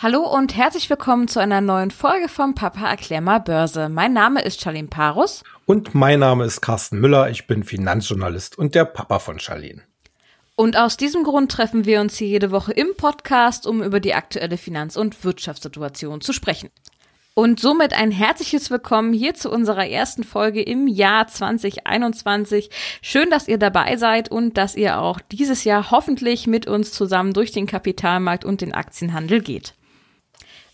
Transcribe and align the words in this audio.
Hallo 0.00 0.20
und 0.20 0.56
herzlich 0.56 0.88
willkommen 0.90 1.26
zu 1.26 1.40
einer 1.40 1.60
neuen 1.60 1.90
Folge 1.90 2.28
vom 2.28 2.54
Papa 2.54 2.88
Erklär 2.88 3.20
mal 3.20 3.40
Börse. 3.40 3.88
Mein 3.88 4.12
Name 4.12 4.42
ist 4.42 4.60
Charlene 4.60 4.86
Parus. 4.86 5.42
Und 5.66 5.92
mein 5.92 6.20
Name 6.20 6.44
ist 6.44 6.60
Carsten 6.60 7.00
Müller. 7.00 7.30
Ich 7.30 7.48
bin 7.48 7.64
Finanzjournalist 7.64 8.56
und 8.56 8.76
der 8.76 8.84
Papa 8.84 9.18
von 9.18 9.40
Charlene. 9.40 9.82
Und 10.54 10.76
aus 10.76 10.98
diesem 10.98 11.24
Grund 11.24 11.50
treffen 11.50 11.84
wir 11.84 12.00
uns 12.00 12.16
hier 12.16 12.28
jede 12.28 12.52
Woche 12.52 12.70
im 12.70 12.94
Podcast, 12.96 13.66
um 13.66 13.82
über 13.82 13.98
die 13.98 14.14
aktuelle 14.14 14.56
Finanz- 14.56 14.96
und 14.96 15.24
Wirtschaftssituation 15.24 16.20
zu 16.20 16.32
sprechen. 16.32 16.70
Und 17.34 17.58
somit 17.58 17.92
ein 17.92 18.12
herzliches 18.12 18.70
Willkommen 18.70 19.12
hier 19.12 19.34
zu 19.34 19.50
unserer 19.50 19.88
ersten 19.88 20.22
Folge 20.22 20.62
im 20.62 20.86
Jahr 20.86 21.26
2021. 21.26 22.70
Schön, 23.02 23.30
dass 23.30 23.48
ihr 23.48 23.58
dabei 23.58 23.96
seid 23.96 24.30
und 24.30 24.56
dass 24.58 24.76
ihr 24.76 25.00
auch 25.00 25.20
dieses 25.20 25.64
Jahr 25.64 25.90
hoffentlich 25.90 26.46
mit 26.46 26.68
uns 26.68 26.92
zusammen 26.92 27.32
durch 27.32 27.50
den 27.50 27.66
Kapitalmarkt 27.66 28.44
und 28.44 28.60
den 28.60 28.72
Aktienhandel 28.72 29.40
geht. 29.40 29.74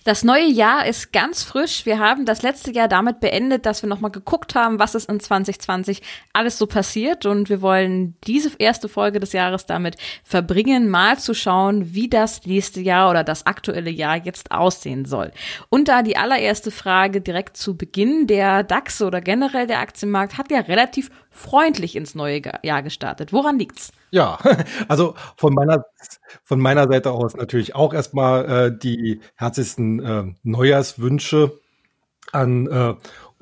Das 0.05 0.23
neue 0.23 0.45
Jahr 0.45 0.85
ist 0.85 1.15
ganz 1.15 1.45
frisch. 1.45 1.87
Wir 1.87 1.99
haben 1.99 2.27
das 2.27 2.43
letzte 2.43 2.71
Jahr 2.71 2.89
damit 2.89 3.21
beendet, 3.21 3.65
dass 3.65 3.83
wir 3.83 3.89
nochmal 3.89 4.11
geguckt 4.11 4.55
haben, 4.55 4.79
was 4.79 4.95
ist 4.95 5.09
in 5.09 5.19
2020 5.19 6.03
alles 6.35 6.59
so 6.59 6.67
passiert. 6.67 7.25
Und 7.25 7.49
wir 7.49 7.63
wollen 7.63 8.15
diese 8.27 8.51
erste 8.59 8.91
Folge 8.91 9.19
des 9.19 9.33
Jahres 9.33 9.65
damit 9.65 9.97
verbringen, 10.23 10.91
mal 10.91 11.19
zu 11.19 11.33
schauen, 11.33 11.95
wie 11.95 12.11
das 12.11 12.45
nächste 12.45 12.83
Jahr 12.83 13.09
oder 13.09 13.25
das 13.25 13.47
aktuelle 13.47 13.89
Jahr 13.89 14.19
jetzt 14.19 14.53
aussehen 14.53 15.07
soll. 15.07 15.33
Und 15.71 15.89
da 15.89 16.03
die 16.03 16.19
allererste 16.19 16.71
Frage 16.71 17.23
direkt 17.23 17.57
zu 17.57 17.75
Beginn, 17.75 18.27
der 18.27 18.63
DAX 18.63 19.01
oder 19.01 19.23
generell 19.23 19.67
der 19.67 19.81
Aktienmarkt 19.81 20.37
hat 20.37 20.51
ja 20.51 20.61
relativ 20.61 21.11
freundlich 21.35 21.97
ins 21.97 22.15
neue 22.15 22.41
Jahr 22.63 22.83
gestartet. 22.83 23.33
Woran 23.33 23.59
liegt's? 23.59 23.93
Ja, 24.11 24.39
also 24.89 25.15
von 25.37 25.53
meiner, 25.53 25.85
von 26.45 26.61
meiner 26.61 26.89
Seite 26.89 27.11
aus 27.11 27.35
natürlich 27.35 27.75
auch 27.75 27.93
erstmal 27.93 28.69
äh, 28.69 28.79
die 28.79 29.21
herzlichsten 29.35 30.01
äh, 30.01 30.35
Neujahrswünsche 30.45 31.59
an 32.33 32.67
äh, 32.67 32.95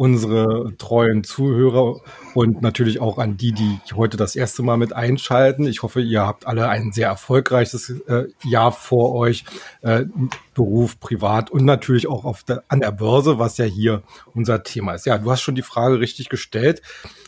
unsere 0.02 0.76
treuen 0.78 1.22
Zuhörer 1.22 2.00
und 2.34 2.60
natürlich 2.60 3.00
auch 3.00 3.18
an 3.18 3.36
die, 3.36 3.52
die 3.52 3.78
heute 3.94 4.16
das 4.16 4.34
erste 4.34 4.64
Mal 4.64 4.76
mit 4.76 4.92
einschalten. 4.92 5.64
Ich 5.64 5.84
hoffe, 5.84 6.00
ihr 6.00 6.26
habt 6.26 6.44
alle 6.44 6.68
ein 6.68 6.90
sehr 6.90 7.06
erfolgreiches 7.06 7.88
äh, 8.08 8.24
Jahr 8.42 8.72
vor 8.72 9.14
euch, 9.14 9.44
äh, 9.82 10.06
Beruf, 10.54 10.98
privat 10.98 11.50
und 11.50 11.64
natürlich 11.64 12.08
auch 12.08 12.24
auf 12.24 12.42
der, 12.42 12.64
an 12.66 12.80
der 12.80 12.90
Börse, 12.90 13.38
was 13.38 13.58
ja 13.58 13.64
hier 13.64 14.02
unser 14.34 14.64
Thema 14.64 14.94
ist. 14.94 15.06
Ja, 15.06 15.18
du 15.18 15.30
hast 15.30 15.42
schon 15.42 15.54
die 15.54 15.62
Frage 15.62 16.00
richtig 16.00 16.28
gestellt. 16.28 16.82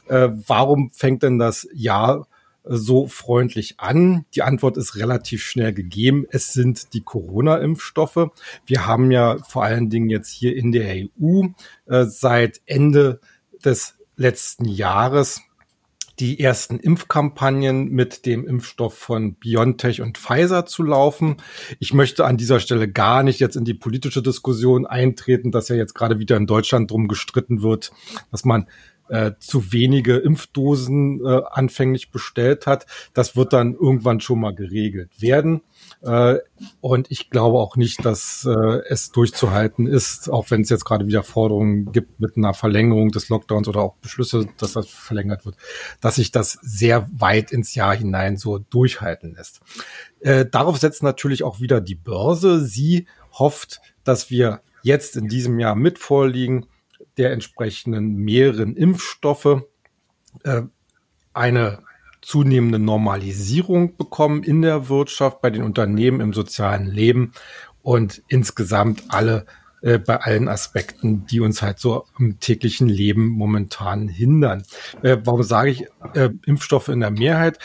Äh, 0.08 0.30
warum 0.48 0.90
fängt 0.90 1.22
denn 1.22 1.38
das 1.38 1.68
Jahr 1.72 2.26
so 2.64 3.06
freundlich 3.06 3.78
an? 3.78 4.24
Die 4.34 4.42
Antwort 4.42 4.76
ist 4.76 4.96
relativ 4.96 5.42
schnell 5.42 5.72
gegeben. 5.72 6.26
Es 6.30 6.52
sind 6.52 6.94
die 6.94 7.02
Corona-Impfstoffe. 7.02 8.30
Wir 8.66 8.86
haben 8.86 9.10
ja 9.10 9.38
vor 9.46 9.64
allen 9.64 9.90
Dingen 9.90 10.08
jetzt 10.08 10.30
hier 10.30 10.56
in 10.56 10.72
der 10.72 10.94
EU 10.94 11.46
äh, 11.86 12.04
seit 12.06 12.60
Ende 12.66 13.20
des 13.64 13.94
letzten 14.16 14.66
Jahres 14.66 15.42
die 16.20 16.38
ersten 16.38 16.78
Impfkampagnen 16.78 17.88
mit 17.88 18.24
dem 18.24 18.46
Impfstoff 18.46 18.96
von 18.96 19.34
BioNTech 19.34 20.00
und 20.00 20.16
Pfizer 20.16 20.64
zu 20.64 20.84
laufen. 20.84 21.38
Ich 21.80 21.92
möchte 21.92 22.24
an 22.24 22.36
dieser 22.36 22.60
Stelle 22.60 22.88
gar 22.88 23.22
nicht 23.22 23.40
jetzt 23.40 23.56
in 23.56 23.64
die 23.64 23.74
politische 23.74 24.22
Diskussion 24.22 24.86
eintreten, 24.86 25.50
dass 25.50 25.68
ja 25.68 25.76
jetzt 25.76 25.94
gerade 25.94 26.18
wieder 26.18 26.36
in 26.36 26.46
Deutschland 26.46 26.90
drum 26.90 27.08
gestritten 27.08 27.62
wird, 27.62 27.90
dass 28.30 28.44
man 28.44 28.68
äh, 29.08 29.32
zu 29.38 29.72
wenige 29.72 30.16
Impfdosen 30.16 31.24
äh, 31.24 31.42
anfänglich 31.50 32.10
bestellt 32.10 32.66
hat. 32.66 32.86
Das 33.12 33.36
wird 33.36 33.52
dann 33.52 33.74
irgendwann 33.74 34.20
schon 34.20 34.40
mal 34.40 34.54
geregelt 34.54 35.10
werden. 35.20 35.60
Äh, 36.02 36.38
und 36.80 37.10
ich 37.10 37.30
glaube 37.30 37.58
auch 37.58 37.76
nicht, 37.76 38.04
dass 38.04 38.46
äh, 38.46 38.80
es 38.88 39.10
durchzuhalten 39.10 39.86
ist, 39.86 40.30
auch 40.30 40.50
wenn 40.50 40.62
es 40.62 40.70
jetzt 40.70 40.84
gerade 40.84 41.06
wieder 41.06 41.22
Forderungen 41.22 41.92
gibt 41.92 42.20
mit 42.20 42.36
einer 42.36 42.54
Verlängerung 42.54 43.10
des 43.10 43.28
Lockdowns 43.28 43.68
oder 43.68 43.80
auch 43.80 43.96
Beschlüsse, 43.96 44.48
dass 44.58 44.72
das 44.72 44.88
verlängert 44.88 45.44
wird, 45.44 45.56
dass 46.00 46.16
sich 46.16 46.30
das 46.30 46.58
sehr 46.62 47.08
weit 47.12 47.52
ins 47.52 47.74
Jahr 47.74 47.94
hinein 47.94 48.36
so 48.36 48.58
durchhalten 48.58 49.34
lässt. 49.34 49.60
Äh, 50.20 50.46
darauf 50.46 50.78
setzt 50.78 51.02
natürlich 51.02 51.42
auch 51.42 51.60
wieder 51.60 51.80
die 51.80 51.94
Börse. 51.94 52.64
Sie 52.64 53.06
hofft, 53.32 53.80
dass 54.04 54.30
wir 54.30 54.62
jetzt 54.82 55.16
in 55.16 55.28
diesem 55.28 55.58
Jahr 55.58 55.74
mit 55.74 55.98
vorliegen 55.98 56.66
der 57.16 57.32
entsprechenden 57.32 58.16
mehreren 58.16 58.76
Impfstoffe 58.76 59.62
äh, 60.42 60.62
eine 61.32 61.80
zunehmende 62.20 62.78
Normalisierung 62.78 63.96
bekommen 63.96 64.42
in 64.42 64.62
der 64.62 64.88
Wirtschaft, 64.88 65.42
bei 65.42 65.50
den 65.50 65.62
Unternehmen, 65.62 66.20
im 66.20 66.32
sozialen 66.32 66.86
Leben 66.86 67.32
und 67.82 68.22
insgesamt 68.28 69.04
alle 69.08 69.44
äh, 69.82 69.98
bei 69.98 70.16
allen 70.16 70.48
Aspekten, 70.48 71.26
die 71.26 71.40
uns 71.40 71.60
halt 71.60 71.78
so 71.78 72.06
im 72.18 72.40
täglichen 72.40 72.88
Leben 72.88 73.28
momentan 73.28 74.08
hindern. 74.08 74.64
Äh, 75.02 75.18
warum 75.24 75.42
sage 75.42 75.70
ich 75.70 75.86
äh, 76.14 76.30
Impfstoffe 76.46 76.88
in 76.88 77.00
der 77.00 77.10
Mehrheit? 77.10 77.58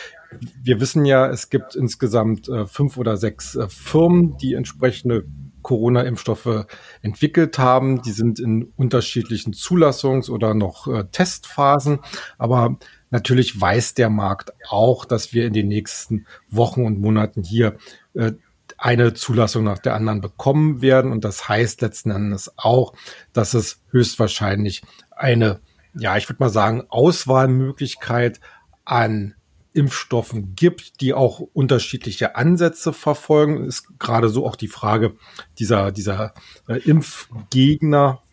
Wir 0.61 0.81
wissen 0.81 1.05
ja, 1.05 1.27
es 1.27 1.49
gibt 1.49 1.75
insgesamt 1.75 2.49
äh, 2.49 2.67
fünf 2.67 2.97
oder 2.97 3.15
sechs 3.15 3.55
äh, 3.55 3.69
Firmen, 3.69 4.37
die 4.37 4.53
entsprechende 4.53 5.25
Corona-Impfstoffe 5.69 6.65
entwickelt 7.03 7.59
haben. 7.59 8.01
Die 8.01 8.11
sind 8.11 8.39
in 8.39 8.73
unterschiedlichen 8.75 9.53
Zulassungs- 9.53 10.31
oder 10.31 10.55
noch 10.55 10.87
äh, 10.87 11.03
Testphasen. 11.11 11.99
Aber 12.39 12.79
natürlich 13.11 13.61
weiß 13.61 13.93
der 13.93 14.09
Markt 14.09 14.51
auch, 14.67 15.05
dass 15.05 15.31
wir 15.31 15.45
in 15.45 15.53
den 15.53 15.67
nächsten 15.67 16.25
Wochen 16.49 16.87
und 16.87 16.99
Monaten 16.99 17.43
hier 17.43 17.77
äh, 18.15 18.31
eine 18.79 19.13
Zulassung 19.13 19.63
nach 19.63 19.77
der 19.77 19.93
anderen 19.93 20.21
bekommen 20.21 20.81
werden. 20.81 21.11
Und 21.11 21.23
das 21.23 21.47
heißt 21.47 21.81
letzten 21.81 22.09
Endes 22.09 22.51
auch, 22.57 22.93
dass 23.31 23.53
es 23.53 23.83
höchstwahrscheinlich 23.91 24.81
eine, 25.11 25.59
ja, 25.93 26.17
ich 26.17 26.27
würde 26.27 26.41
mal 26.41 26.49
sagen, 26.49 26.85
Auswahlmöglichkeit 26.89 28.39
an 28.85 29.35
Impfstoffen 29.73 30.55
gibt, 30.55 31.01
die 31.01 31.13
auch 31.13 31.39
unterschiedliche 31.39 32.35
Ansätze 32.35 32.93
verfolgen, 32.93 33.65
ist 33.65 33.99
gerade 33.99 34.29
so 34.29 34.45
auch 34.45 34.55
die 34.55 34.67
Frage 34.67 35.15
dieser, 35.57 35.91
dieser 35.91 36.33
äh, 36.67 36.77
Impfgegner 36.77 38.23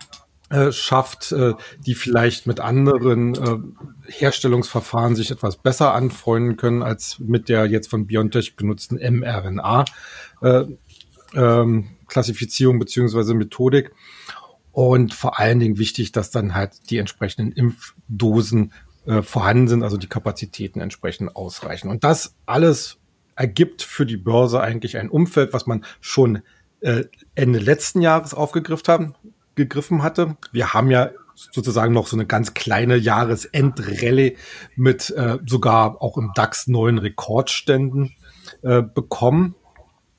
äh, 0.49 0.71
schafft, 0.73 1.33
äh, 1.33 1.55
die 1.85 1.95
vielleicht 1.95 2.47
mit 2.47 2.61
anderen 2.61 3.35
äh, 3.35 4.13
Herstellungsverfahren 4.13 5.17
sich 5.17 5.31
etwas 5.31 5.57
besser 5.57 5.93
anfreunden 5.93 6.57
können 6.57 6.83
als 6.83 7.19
mit 7.19 7.49
der 7.49 7.67
jetzt 7.67 7.91
von 7.91 8.07
BioNTech 8.07 8.57
genutzten 8.57 8.97
mRNA 8.97 9.85
äh, 10.43 10.65
ähm, 11.35 11.89
beziehungsweise 12.79 13.35
Methodik. 13.35 13.93
Und 14.71 15.15
vor 15.15 15.39
allen 15.39 15.59
Dingen 15.59 15.79
wichtig, 15.79 16.13
dass 16.13 16.31
dann 16.31 16.55
halt 16.55 16.91
die 16.91 16.99
entsprechenden 16.99 17.51
Impfdosen 17.51 18.73
äh, 19.07 19.23
vorhanden 19.23 19.69
sind, 19.69 19.83
also 19.83 19.97
die 19.97 20.09
Kapazitäten 20.09 20.81
entsprechend 20.81 21.37
ausreichen. 21.37 21.89
Und 21.89 22.05
das 22.05 22.35
alles 22.47 22.99
ergibt 23.37 23.83
für 23.83 24.07
die 24.07 24.17
Börse 24.17 24.61
eigentlich 24.61 24.99
ein 24.99 25.11
Umfeld, 25.11 25.53
was 25.53 25.67
man 25.67 25.85
schon 26.01 26.43
äh, 26.81 27.05
Ende 27.35 27.59
letzten 27.59 28.01
Jahres 28.01 28.35
aufgegriffen 28.35 28.89
haben, 28.89 29.15
gegriffen 29.55 30.03
hatte. 30.03 30.37
Wir 30.53 30.73
haben 30.75 30.91
ja 30.91 31.11
sozusagen 31.35 31.93
noch 31.93 32.07
so 32.07 32.17
eine 32.17 32.27
ganz 32.27 32.55
kleine 32.55 32.97
Jahresendrallye 32.97 34.37
mit 34.75 35.11
äh, 35.11 35.39
sogar 35.47 36.03
auch 36.03 36.17
im 36.17 36.33
DAX 36.35 36.67
neuen 36.67 36.99
Rekordständen 36.99 38.15
äh, 38.63 38.83
bekommen. 38.83 39.55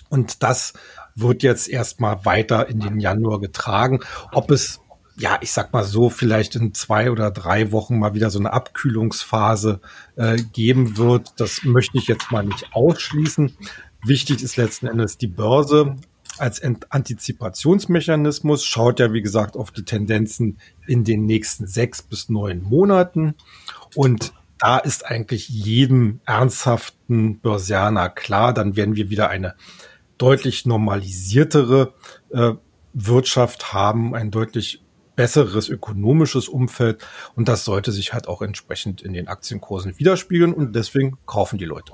Und 0.10 0.44
das 0.44 0.74
wird 1.16 1.44
jetzt 1.44 1.68
erstmal 1.68 2.24
weiter 2.26 2.70
in 2.70 2.80
den 2.80 3.00
Januar 3.00 3.42
getragen. 3.42 4.00
Ob 4.32 4.52
es 4.52 4.80
ja, 5.20 5.40
ich 5.42 5.52
sag 5.52 5.74
mal 5.74 5.84
so, 5.84 6.10
vielleicht 6.10 6.56
in 6.56 6.74
zwei 6.74 7.10
oder 7.10 7.32
drei 7.32 7.72
Wochen 7.72 7.98
mal 7.98 8.14
wieder 8.14 8.30
so 8.30 8.40
eine 8.40 8.54
Abkühlungsphase 8.54 9.82
äh, 10.16 10.38
geben 10.54 10.98
wird. 10.98 11.34
Das 11.38 11.64
möchte 11.64 11.98
ich 11.98 12.08
jetzt 12.08 12.32
mal 12.32 12.46
nicht 12.46 12.68
ausschließen. 12.74 13.58
Wichtig 14.06 14.44
ist 14.44 14.58
letzten 14.58 14.88
Endes 14.88 15.18
die 15.18 15.28
Börse 15.28 15.96
als 16.38 16.62
Antizipationsmechanismus, 16.62 18.64
schaut 18.64 19.00
ja, 19.00 19.12
wie 19.12 19.24
gesagt, 19.24 19.58
auf 19.58 19.72
die 19.72 19.84
Tendenzen 19.84 20.60
in 20.86 21.04
den 21.04 21.26
nächsten 21.26 21.66
sechs 21.66 22.04
bis 22.04 22.30
neun 22.30 22.62
Monaten. 22.62 23.34
Und 23.96 24.34
da 24.60 24.78
ist 24.78 25.06
eigentlich 25.06 25.50
jedem 25.50 26.20
ernsthaften 26.26 27.40
Börsianer 27.40 28.10
klar, 28.10 28.54
dann 28.54 28.76
werden 28.76 28.96
wir 28.96 29.10
wieder 29.10 29.30
eine 29.30 29.56
deutlich 30.20 30.68
normalisiertere 30.68 31.94
äh, 32.30 32.54
Wirtschaft 32.94 33.74
haben, 33.74 34.16
ein 34.16 34.32
deutlich 34.32 34.82
besseres 35.18 35.68
ökonomisches 35.68 36.48
Umfeld 36.48 37.06
und 37.36 37.50
das 37.50 37.66
sollte 37.66 37.92
sich 37.92 38.14
halt 38.14 38.30
auch 38.30 38.42
entsprechend 38.42 39.02
in 39.02 39.12
den 39.12 39.28
Aktienkursen 39.28 40.00
widerspiegeln 40.00 40.54
und 40.54 40.74
deswegen 40.74 41.18
kaufen 41.26 41.58
die 41.58 41.66
Leute. 41.66 41.92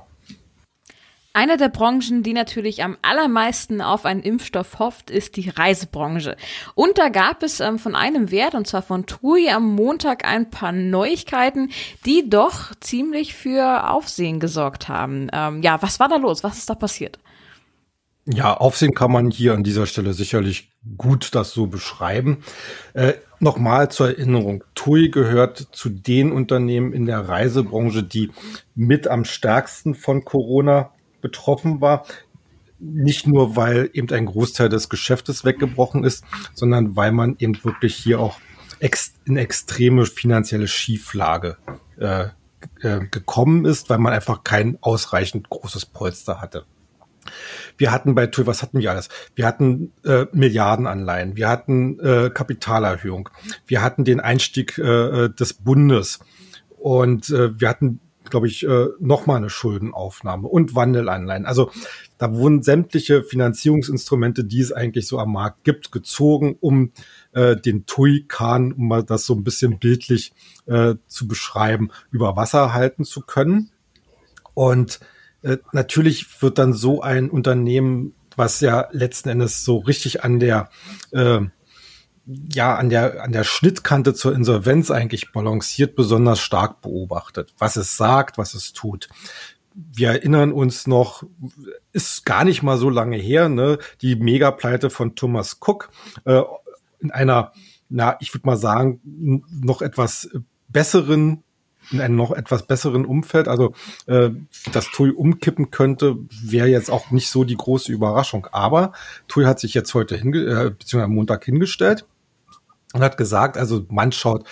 Eine 1.36 1.58
der 1.58 1.70
Branchen, 1.70 2.22
die 2.22 2.34
natürlich 2.34 2.84
am 2.84 2.96
allermeisten 3.02 3.82
auf 3.82 4.06
einen 4.06 4.22
Impfstoff 4.22 4.78
hofft, 4.78 5.10
ist 5.10 5.36
die 5.36 5.50
Reisebranche. 5.50 6.38
Und 6.76 7.00
da 7.00 7.10
gab 7.10 7.42
es 7.42 7.60
ähm, 7.60 7.80
von 7.80 7.96
einem 7.96 8.30
Wert, 8.30 8.54
und 8.54 8.68
zwar 8.68 8.84
von 8.84 9.08
TUI, 9.08 9.50
am 9.50 9.74
Montag 9.74 10.26
ein 10.26 10.52
paar 10.52 10.72
Neuigkeiten, 10.72 11.72
die 12.06 12.30
doch 12.30 12.76
ziemlich 12.82 13.34
für 13.34 13.90
Aufsehen 13.90 14.40
gesorgt 14.40 14.90
haben. 14.90 15.30
Ähm, 15.34 15.64
ja, 15.64 15.82
was 15.82 16.00
war 16.00 16.08
da 16.08 16.18
los? 16.18 16.44
Was 16.44 16.60
ist 16.60 16.70
da 16.70 16.76
passiert? 16.76 17.18
Ja, 18.26 18.56
Aufsehen 18.56 18.94
kann 18.94 19.12
man 19.12 19.32
hier 19.32 19.54
an 19.54 19.64
dieser 19.64 19.86
Stelle 19.86 20.14
sicherlich 20.14 20.72
gut 20.98 21.36
das 21.36 21.52
so 21.52 21.68
beschreiben. 21.68 22.44
Äh, 22.94 23.14
Nochmal 23.44 23.92
zur 23.92 24.08
Erinnerung. 24.08 24.64
TUI 24.74 25.10
gehört 25.10 25.68
zu 25.74 25.90
den 25.90 26.32
Unternehmen 26.32 26.94
in 26.94 27.06
der 27.06 27.28
Reisebranche, 27.28 28.02
die 28.02 28.32
mit 28.74 29.10
am 29.10 29.26
stärksten 29.26 29.96
von 29.96 30.24
Corona 30.24 30.92
betroffen 31.20 31.82
war. 31.82 32.06
Nicht 32.80 33.28
nur, 33.28 33.58
weil 33.58 33.90
eben 33.92 34.10
ein 34.12 34.28
Großteil 34.28 34.70
des 34.70 34.88
Geschäftes 34.88 35.44
weggebrochen 35.44 36.06
ist, 36.06 36.24
sondern 36.54 36.96
weil 36.96 37.12
man 37.12 37.36
eben 37.38 37.62
wirklich 37.66 37.96
hier 37.96 38.22
auch 38.22 38.40
ex 38.80 39.14
in 39.26 39.36
extreme 39.36 40.06
finanzielle 40.06 40.70
Schieflage 40.70 41.58
äh, 42.00 42.28
äh, 42.80 43.06
gekommen 43.12 43.66
ist, 43.66 43.90
weil 43.90 43.98
man 43.98 44.14
einfach 44.14 44.46
kein 44.46 44.78
ausreichend 44.80 45.50
großes 45.50 45.88
Polster 45.88 46.40
hatte. 46.40 46.64
Wir 47.78 47.92
hatten 47.92 48.16
bei 48.16 48.28
TUI, 48.28 48.48
was 48.48 48.62
hatten 48.62 48.80
wir 48.80 48.92
alles? 48.92 49.10
Wir 49.36 49.46
hatten 49.46 49.92
äh, 50.06 50.26
Milliardenanleihen, 50.32 51.36
wir 51.36 51.50
hatten 51.50 52.00
äh, 52.00 52.30
Kapitalerhöhung, 52.30 53.30
wir 53.68 53.82
hatten 53.82 54.04
den 54.04 54.20
Einstieg 54.20 54.78
äh, 54.78 55.30
des 55.30 55.54
Bundes 55.54 56.20
und 56.78 57.30
äh, 57.30 57.60
wir 57.60 57.70
hatten, 57.70 58.00
glaube 58.30 58.48
ich, 58.48 58.68
äh, 58.68 58.88
nochmal 59.00 59.38
eine 59.38 59.50
Schuldenaufnahme 59.50 60.48
und 60.48 60.76
Wandelanleihen. 60.76 61.46
Also 61.46 61.72
da 62.18 62.34
wurden 62.34 62.64
sämtliche 62.64 63.24
Finanzierungsinstrumente, 63.24 64.44
die 64.44 64.62
es 64.62 64.72
eigentlich 64.72 65.08
so 65.08 65.20
am 65.20 65.34
Markt 65.34 65.64
gibt, 65.64 65.92
gezogen, 65.92 66.58
um 66.60 66.92
äh, 67.34 67.56
den 67.56 67.86
TUI-Kahn, 67.86 68.74
um 68.74 68.88
mal 68.88 69.04
das 69.04 69.26
so 69.26 69.34
ein 69.34 69.44
bisschen 69.44 69.80
bildlich 69.80 70.34
äh, 70.66 70.96
zu 71.08 71.28
beschreiben, 71.28 71.90
über 72.12 72.36
Wasser 72.36 72.74
halten 72.74 73.04
zu 73.04 73.22
können. 73.22 73.72
Und 74.54 75.00
äh, 75.44 75.58
natürlich 75.72 76.42
wird 76.42 76.58
dann 76.58 76.74
so 76.74 77.02
ein 77.02 77.30
Unternehmen, 77.30 78.16
was 78.36 78.62
ja 78.62 78.88
letzten 78.92 79.30
Endes 79.30 79.64
so 79.64 79.78
richtig 79.78 80.24
an 80.24 80.40
der 80.40 80.70
äh, 81.12 81.42
ja 82.26 82.76
an 82.76 82.90
der 82.90 83.22
an 83.22 83.34
der 83.34 83.44
Schnittkante 83.44 84.14
zur 84.14 84.34
Insolvenz 84.34 84.90
eigentlich 84.90 85.32
balanciert, 85.32 85.96
besonders 85.96 86.40
stark 86.40 86.82
beobachtet, 86.82 87.54
was 87.58 87.76
es 87.76 87.98
sagt, 87.98 88.38
was 88.38 88.54
es 88.54 88.74
tut. 88.74 89.10
Wir 89.76 90.10
erinnern 90.10 90.52
uns 90.52 90.86
noch, 90.86 91.24
ist 91.94 92.26
gar 92.26 92.46
nicht 92.46 92.62
mal 92.62 92.78
so 92.78 92.90
lange 92.90 93.18
her, 93.18 93.50
ne, 93.50 93.80
die 94.02 94.16
Megapleite 94.16 94.90
von 94.92 95.16
Thomas 95.16 95.58
Cook 95.60 95.90
äh, 96.26 96.42
in 97.00 97.12
einer, 97.12 97.54
na, 97.90 98.16
ich 98.20 98.34
würde 98.34 98.46
mal 98.46 98.58
sagen, 98.58 99.02
noch 99.52 99.82
etwas 99.82 100.30
besseren 100.70 101.44
in 101.92 102.02
einem 102.02 102.16
noch 102.16 102.32
etwas 102.32 102.66
besseren 102.66 103.06
Umfeld. 103.06 103.48
Also 103.48 103.74
äh, 104.06 104.30
dass 104.72 104.92
TUI 104.92 105.12
umkippen 105.12 105.72
könnte, 105.72 106.18
wäre 106.30 106.68
jetzt 106.68 106.90
auch 106.90 107.12
nicht 107.12 107.30
so 107.30 107.44
die 107.44 107.58
große 107.58 107.92
Überraschung. 107.92 108.48
Aber 108.52 108.94
TUI 109.28 109.46
hat 109.46 109.60
sich 109.60 109.74
jetzt 109.74 109.94
heute 109.94 110.16
hinge 110.16 110.40
äh, 110.40 110.70
beziehungsweise 110.70 111.04
am 111.04 111.16
Montag 111.16 111.46
hingestellt 111.46 112.06
und 112.94 113.02
hat 113.02 113.18
gesagt, 113.18 113.58
also 113.58 113.86
man 113.90 114.12
schaut 114.12 114.46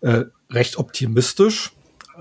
äh, 0.00 0.24
recht 0.50 0.76
optimistisch 0.76 1.72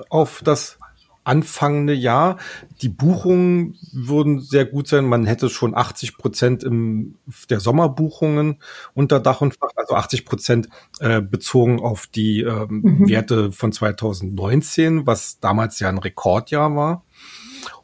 auf 0.09 0.41
das 0.43 0.77
anfangende 1.25 1.93
Jahr. 1.93 2.37
Die 2.81 2.89
Buchungen 2.89 3.77
würden 3.91 4.39
sehr 4.39 4.65
gut 4.65 4.87
sein. 4.87 5.05
Man 5.05 5.25
hätte 5.25 5.49
schon 5.49 5.75
80 5.75 6.17
Prozent 6.17 6.63
im, 6.63 7.15
der 7.49 7.59
Sommerbuchungen 7.59 8.59
unter 8.93 9.19
Dach 9.19 9.41
und 9.41 9.55
Fach, 9.55 9.71
also 9.75 9.95
80 9.95 10.25
Prozent 10.25 10.69
äh, 10.99 11.21
bezogen 11.21 11.81
auf 11.81 12.07
die 12.07 12.41
ähm, 12.41 12.81
mhm. 12.83 13.09
Werte 13.09 13.51
von 13.51 13.71
2019, 13.71 15.05
was 15.05 15.39
damals 15.39 15.79
ja 15.79 15.89
ein 15.89 15.97
Rekordjahr 15.97 16.75
war. 16.75 17.03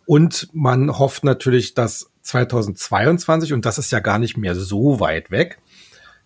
Und 0.05 0.49
man 0.53 0.97
hofft 0.97 1.23
natürlich, 1.23 1.73
dass 1.73 2.11
2022, 2.21 3.53
und 3.53 3.65
das 3.65 3.77
ist 3.77 3.91
ja 3.91 3.99
gar 3.99 4.19
nicht 4.19 4.37
mehr 4.37 4.55
so 4.55 4.99
weit 4.99 5.31
weg, 5.31 5.59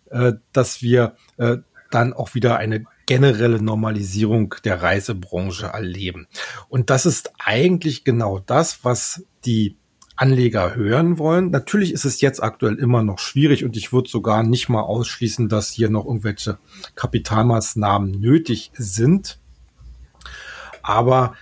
äh, 0.09 0.33
dass 0.51 0.81
wir 0.81 1.15
äh, 1.37 1.57
dann 1.91 2.13
auch 2.13 2.35
wieder 2.35 2.57
eine 2.57 2.85
generelle 3.05 3.61
Normalisierung 3.61 4.55
der 4.63 4.81
Reisebranche 4.81 5.67
erleben. 5.67 6.27
Und 6.69 6.89
das 6.89 7.05
ist 7.05 7.33
eigentlich 7.37 8.03
genau 8.03 8.39
das, 8.39 8.83
was 8.83 9.23
die 9.45 9.77
Anleger 10.15 10.75
hören 10.75 11.17
wollen. 11.17 11.51
Natürlich 11.51 11.91
ist 11.91 12.05
es 12.05 12.21
jetzt 12.21 12.41
aktuell 12.41 12.75
immer 12.75 13.03
noch 13.03 13.19
schwierig 13.19 13.65
und 13.65 13.75
ich 13.75 13.91
würde 13.91 14.09
sogar 14.09 14.43
nicht 14.43 14.69
mal 14.69 14.81
ausschließen, 14.81 15.49
dass 15.49 15.71
hier 15.71 15.89
noch 15.89 16.05
irgendwelche 16.05 16.57
Kapitalmaßnahmen 16.95 18.11
nötig 18.11 18.71
sind. 18.75 19.39
Aber 20.81 21.35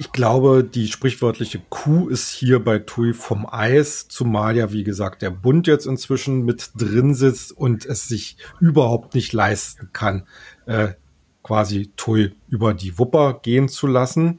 ich 0.00 0.12
glaube, 0.12 0.62
die 0.62 0.86
sprichwörtliche 0.86 1.60
Kuh 1.70 2.08
ist 2.08 2.30
hier 2.30 2.62
bei 2.62 2.78
TUI 2.78 3.12
vom 3.14 3.46
Eis, 3.50 4.06
zumal 4.06 4.56
ja, 4.56 4.72
wie 4.72 4.84
gesagt, 4.84 5.22
der 5.22 5.30
Bund 5.30 5.66
jetzt 5.66 5.86
inzwischen 5.86 6.44
mit 6.44 6.70
drin 6.76 7.14
sitzt 7.14 7.50
und 7.50 7.84
es 7.84 8.06
sich 8.06 8.36
überhaupt 8.60 9.16
nicht 9.16 9.32
leisten 9.32 9.90
kann, 9.92 10.28
äh, 10.66 10.90
quasi 11.42 11.90
TUI 11.96 12.32
über 12.48 12.74
die 12.74 12.96
Wupper 12.96 13.40
gehen 13.42 13.68
zu 13.68 13.88
lassen. 13.88 14.38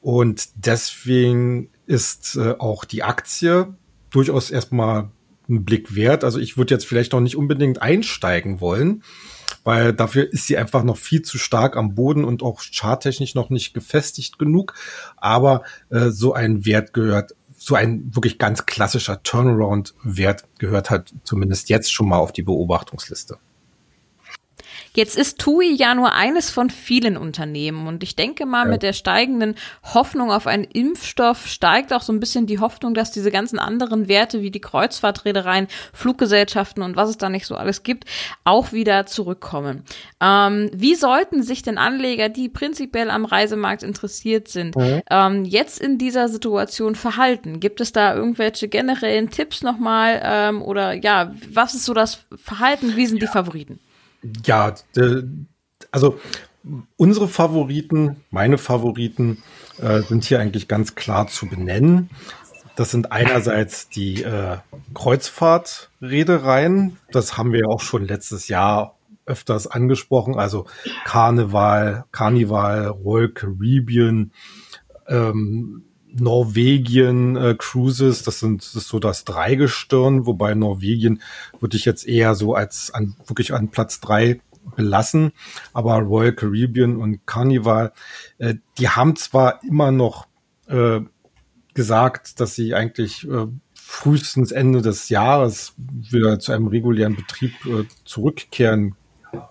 Und 0.00 0.48
deswegen 0.66 1.68
ist 1.86 2.36
äh, 2.36 2.54
auch 2.58 2.86
die 2.86 3.02
Aktie 3.02 3.74
durchaus 4.08 4.50
erstmal 4.50 5.10
einen 5.50 5.66
Blick 5.66 5.94
wert. 5.94 6.24
Also 6.24 6.38
ich 6.38 6.56
würde 6.56 6.72
jetzt 6.72 6.86
vielleicht 6.86 7.12
noch 7.12 7.20
nicht 7.20 7.36
unbedingt 7.36 7.82
einsteigen 7.82 8.62
wollen, 8.62 9.02
weil 9.64 9.92
dafür 9.92 10.32
ist 10.32 10.46
sie 10.46 10.56
einfach 10.56 10.84
noch 10.84 10.96
viel 10.96 11.22
zu 11.22 11.38
stark 11.38 11.76
am 11.76 11.94
Boden 11.94 12.24
und 12.24 12.42
auch 12.42 12.62
charttechnisch 12.62 13.34
noch 13.34 13.50
nicht 13.50 13.74
gefestigt 13.74 14.38
genug. 14.38 14.74
Aber 15.16 15.62
äh, 15.90 16.10
so 16.10 16.34
ein 16.34 16.64
Wert 16.64 16.92
gehört, 16.92 17.34
so 17.56 17.74
ein 17.74 18.14
wirklich 18.14 18.38
ganz 18.38 18.66
klassischer 18.66 19.22
Turnaround-Wert 19.22 20.44
gehört 20.58 20.90
halt 20.90 21.14
zumindest 21.24 21.70
jetzt 21.70 21.92
schon 21.92 22.08
mal 22.08 22.18
auf 22.18 22.32
die 22.32 22.42
Beobachtungsliste. 22.42 23.38
Jetzt 24.96 25.16
ist 25.16 25.40
TUI 25.40 25.74
ja 25.74 25.94
nur 25.94 26.12
eines 26.12 26.50
von 26.50 26.70
vielen 26.70 27.16
Unternehmen 27.16 27.88
und 27.88 28.04
ich 28.04 28.14
denke 28.14 28.46
mal, 28.46 28.64
ja. 28.64 28.70
mit 28.70 28.82
der 28.84 28.92
steigenden 28.92 29.56
Hoffnung 29.82 30.30
auf 30.30 30.46
einen 30.46 30.64
Impfstoff 30.64 31.48
steigt 31.48 31.92
auch 31.92 32.02
so 32.02 32.12
ein 32.12 32.20
bisschen 32.20 32.46
die 32.46 32.60
Hoffnung, 32.60 32.94
dass 32.94 33.10
diese 33.10 33.32
ganzen 33.32 33.58
anderen 33.58 34.06
Werte 34.06 34.40
wie 34.40 34.52
die 34.52 34.60
Kreuzfahrtreedereien, 34.60 35.66
Fluggesellschaften 35.92 36.82
und 36.82 36.94
was 36.94 37.10
es 37.10 37.18
da 37.18 37.28
nicht 37.28 37.46
so 37.46 37.56
alles 37.56 37.82
gibt, 37.82 38.04
auch 38.44 38.72
wieder 38.72 39.06
zurückkommen. 39.06 39.82
Ähm, 40.20 40.70
wie 40.72 40.94
sollten 40.94 41.42
sich 41.42 41.62
denn 41.62 41.76
Anleger, 41.76 42.28
die 42.28 42.48
prinzipiell 42.48 43.10
am 43.10 43.24
Reisemarkt 43.24 43.82
interessiert 43.82 44.46
sind, 44.46 44.76
mhm. 44.76 45.02
ähm, 45.10 45.44
jetzt 45.44 45.80
in 45.80 45.98
dieser 45.98 46.28
Situation 46.28 46.94
verhalten? 46.94 47.58
Gibt 47.58 47.80
es 47.80 47.90
da 47.90 48.14
irgendwelche 48.14 48.68
generellen 48.68 49.30
Tipps 49.30 49.62
nochmal 49.62 50.20
ähm, 50.22 50.62
oder 50.62 50.92
ja, 50.92 51.34
was 51.52 51.74
ist 51.74 51.84
so 51.84 51.94
das 51.94 52.24
Verhalten? 52.36 52.94
Wie 52.94 53.06
sind 53.06 53.20
ja. 53.20 53.26
die 53.26 53.32
Favoriten? 53.32 53.80
Ja, 54.44 54.74
also 55.90 56.18
unsere 56.96 57.28
Favoriten, 57.28 58.16
meine 58.30 58.58
Favoriten 58.58 59.42
äh, 59.78 60.02
sind 60.02 60.24
hier 60.24 60.40
eigentlich 60.40 60.68
ganz 60.68 60.94
klar 60.94 61.28
zu 61.28 61.46
benennen. 61.46 62.10
Das 62.76 62.90
sind 62.90 63.12
einerseits 63.12 63.88
die 63.88 64.22
äh, 64.22 64.58
Kreuzfahrtreedereien. 64.94 66.96
Das 67.12 67.36
haben 67.36 67.52
wir 67.52 67.68
auch 67.68 67.80
schon 67.80 68.06
letztes 68.06 68.48
Jahr 68.48 68.96
öfters 69.26 69.66
angesprochen. 69.66 70.38
Also 70.38 70.66
Karneval, 71.04 72.04
Carnival, 72.10 72.88
Royal 72.88 73.28
Caribbean, 73.28 74.32
ähm, 75.06 75.84
Norwegien 76.18 77.36
äh, 77.36 77.54
Cruises, 77.58 78.22
das 78.22 78.40
sind 78.40 78.62
das 78.62 78.74
ist 78.74 78.88
so 78.88 78.98
das 78.98 79.24
Dreigestirn, 79.24 80.26
wobei 80.26 80.54
Norwegien 80.54 81.20
würde 81.60 81.76
ich 81.76 81.84
jetzt 81.84 82.06
eher 82.06 82.34
so 82.34 82.54
als 82.54 82.92
an, 82.92 83.16
wirklich 83.26 83.52
an 83.52 83.68
Platz 83.68 84.00
drei 84.00 84.40
belassen. 84.76 85.32
Aber 85.72 85.96
Royal 85.98 86.32
Caribbean 86.32 86.96
und 86.96 87.26
Carnival, 87.26 87.92
äh, 88.38 88.54
die 88.78 88.88
haben 88.88 89.16
zwar 89.16 89.62
immer 89.64 89.90
noch 89.90 90.26
äh, 90.68 91.00
gesagt, 91.74 92.40
dass 92.40 92.54
sie 92.54 92.74
eigentlich 92.74 93.28
äh, 93.28 93.46
frühestens 93.74 94.52
Ende 94.52 94.80
des 94.80 95.08
Jahres 95.08 95.74
wieder 95.76 96.38
zu 96.38 96.52
einem 96.52 96.68
regulären 96.68 97.16
Betrieb 97.16 97.52
äh, 97.66 97.84
zurückkehren 98.04 98.94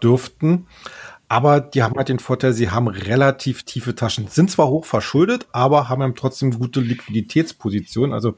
dürften. 0.02 0.68
Aber 1.34 1.62
die 1.62 1.82
haben 1.82 1.96
halt 1.96 2.10
den 2.10 2.20
Vorteil, 2.20 2.54
sie 2.54 2.70
haben 2.70 2.88
relativ 2.88 3.64
tiefe 3.64 3.96
Taschen. 3.96 4.28
Sind 4.28 4.52
zwar 4.52 4.68
hoch 4.68 4.86
verschuldet, 4.86 5.48
aber 5.52 5.90
haben 5.90 6.14
trotzdem 6.14 6.52
gute 6.52 6.80
Liquiditätsposition. 6.80 8.14
Also 8.14 8.36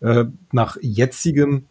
äh, 0.00 0.24
nach 0.50 0.78
jetzigem 0.80 1.66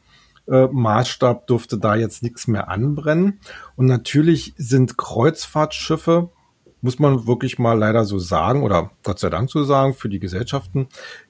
äh, 0.48 0.68
Maßstab 0.68 1.48
durfte 1.48 1.80
da 1.80 1.96
jetzt 1.96 2.22
nichts 2.22 2.46
mehr 2.46 2.70
anbrennen. 2.70 3.40
Und 3.78 3.88
natürlich 3.88 4.54
sind 4.58 4.96
Kreuzfahrtschiffe, 4.96 6.30
muss 6.82 7.00
man 7.00 7.26
wirklich 7.26 7.58
mal 7.58 7.74
leider 7.76 8.06
so 8.06 8.20
sagen, 8.20 8.62
oder 8.62 8.92
Gott 9.02 9.18
sei 9.18 9.32
Dank 9.32 9.50
so 9.50 9.64
sagen, 9.64 9.96
für 9.96 10.08
die 10.08 10.20
Gesellschaften 10.20 10.88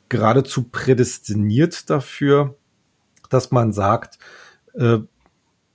geradezu 0.09 0.63
prädestiniert 0.63 1.89
dafür, 1.89 2.57
dass 3.29 3.51
man 3.51 3.71
sagt, 3.71 4.19
äh, 4.73 4.97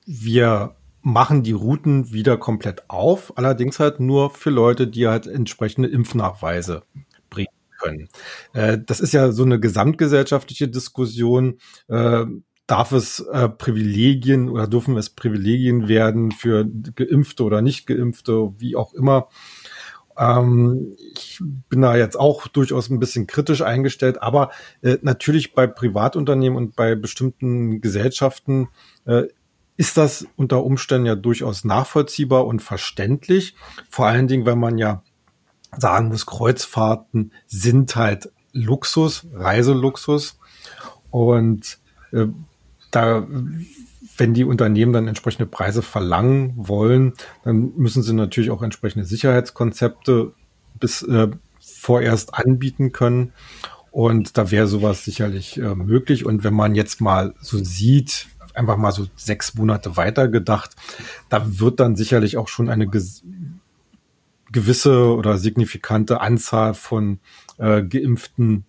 wir 0.05 0.77
machen 1.05 1.43
die 1.43 1.53
Routen 1.53 2.13
wieder 2.13 2.39
komplett 2.39 2.89
auf, 2.89 3.37
allerdings 3.37 3.79
halt 3.79 4.01
nur 4.01 4.31
für 4.31 4.51
Leute, 4.51 4.89
die 4.89 5.07
halt 5.07 5.27
entsprechende 5.27 5.89
Impfnachweise 5.89 6.83
bringen 7.29 7.53
können. 7.79 8.09
Äh, 8.55 8.79
das 8.85 9.01
ist 9.01 9.13
ja 9.13 9.31
so 9.31 9.45
eine 9.45 9.61
gesamtgesellschaftliche 9.61 10.67
Diskussion. 10.67 11.59
Äh, 11.89 12.25
darf 12.67 12.93
es 12.93 13.21
äh, 13.21 13.51
Privilegien 13.51 14.49
oder 14.49 14.67
dürfen 14.67 14.97
es 14.97 15.11
Privilegien 15.11 15.89
werden 15.89 16.33
für 16.33 16.65
Geimpfte 16.65 17.45
oder 17.45 17.61
nicht 17.61 17.87
Geimpfte, 17.87 18.55
wie 18.57 18.75
auch 18.75 18.95
immer. 18.95 19.29
Ähm, 20.17 20.97
ich 21.15 21.43
bin 21.69 21.83
da 21.83 21.97
jetzt 21.97 22.19
auch 22.19 22.49
durchaus 22.49 22.89
ein 22.89 22.99
bisschen 22.99 23.27
kritisch 23.27 23.61
eingestellt, 23.61 24.23
aber 24.23 24.51
äh, 24.81 24.97
natürlich 25.03 25.53
bei 25.53 25.67
Privatunternehmen 25.67 26.57
und 26.57 26.77
bei 26.77 26.95
bestimmten 26.95 27.83
Gesellschaften 27.83 28.69
äh, 29.05 29.25
ist 29.77 29.97
das 29.97 30.27
unter 30.37 30.65
Umständen 30.65 31.07
ja 31.07 31.15
durchaus 31.15 31.65
nachvollziehbar 31.65 32.47
und 32.47 32.61
verständlich. 32.61 33.55
Vor 33.91 34.07
allen 34.07 34.29
Dingen, 34.29 34.47
wenn 34.47 34.59
man 34.59 34.79
ja 34.79 35.03
sagen 35.77 36.09
muss, 36.09 36.27
Kreuzfahrten 36.27 37.33
sind 37.47 37.97
halt 37.97 38.31
Luxus, 38.53 39.27
Reiseluxus. 39.33 40.39
Und 41.11 41.79
äh, 42.13 42.27
da, 42.91 43.27
wenn 44.17 44.35
die 44.35 44.45
Unternehmen 44.45 44.93
dann 44.93 45.09
entsprechende 45.09 45.47
Preise 45.47 45.83
verlangen 45.83 46.55
wollen, 46.57 47.15
dann 47.43 47.73
müssen 47.77 48.03
sie 48.03 48.15
natürlich 48.15 48.51
auch 48.51 48.63
entsprechende 48.63 49.05
Sicherheitskonzepte 49.05 50.33
bis 50.79 51.03
äh, 51.03 51.29
vorerst 51.61 52.35
anbieten 52.35 52.93
können. 52.93 53.33
Und 53.91 54.39
da 54.39 54.51
wäre 54.51 54.67
sowas 54.67 55.05
sicherlich 55.05 55.59
äh, 55.59 55.75
möglich. 55.75 56.27
Und 56.27 56.45
wenn 56.45 56.55
man 56.55 56.75
jetzt 56.75 57.01
mal 57.01 57.35
so 57.41 57.63
sieht, 57.63 58.27
einfach 58.55 58.77
mal 58.77 58.93
so 58.93 59.07
sechs 59.17 59.55
Monate 59.55 59.97
weiter 59.97 60.29
gedacht, 60.29 60.71
da 61.29 61.59
wird 61.61 61.81
dann 61.81 61.97
sicherlich 61.97 62.37
auch 62.37 62.49
schon 62.49 62.69
eine 62.69 62.89
gewisse 64.51 65.15
oder 65.15 65.39
signifikante 65.39 66.21
Anzahl 66.21 66.75
von 66.75 67.19
äh, 67.59 67.83
Geimpften 67.83 68.65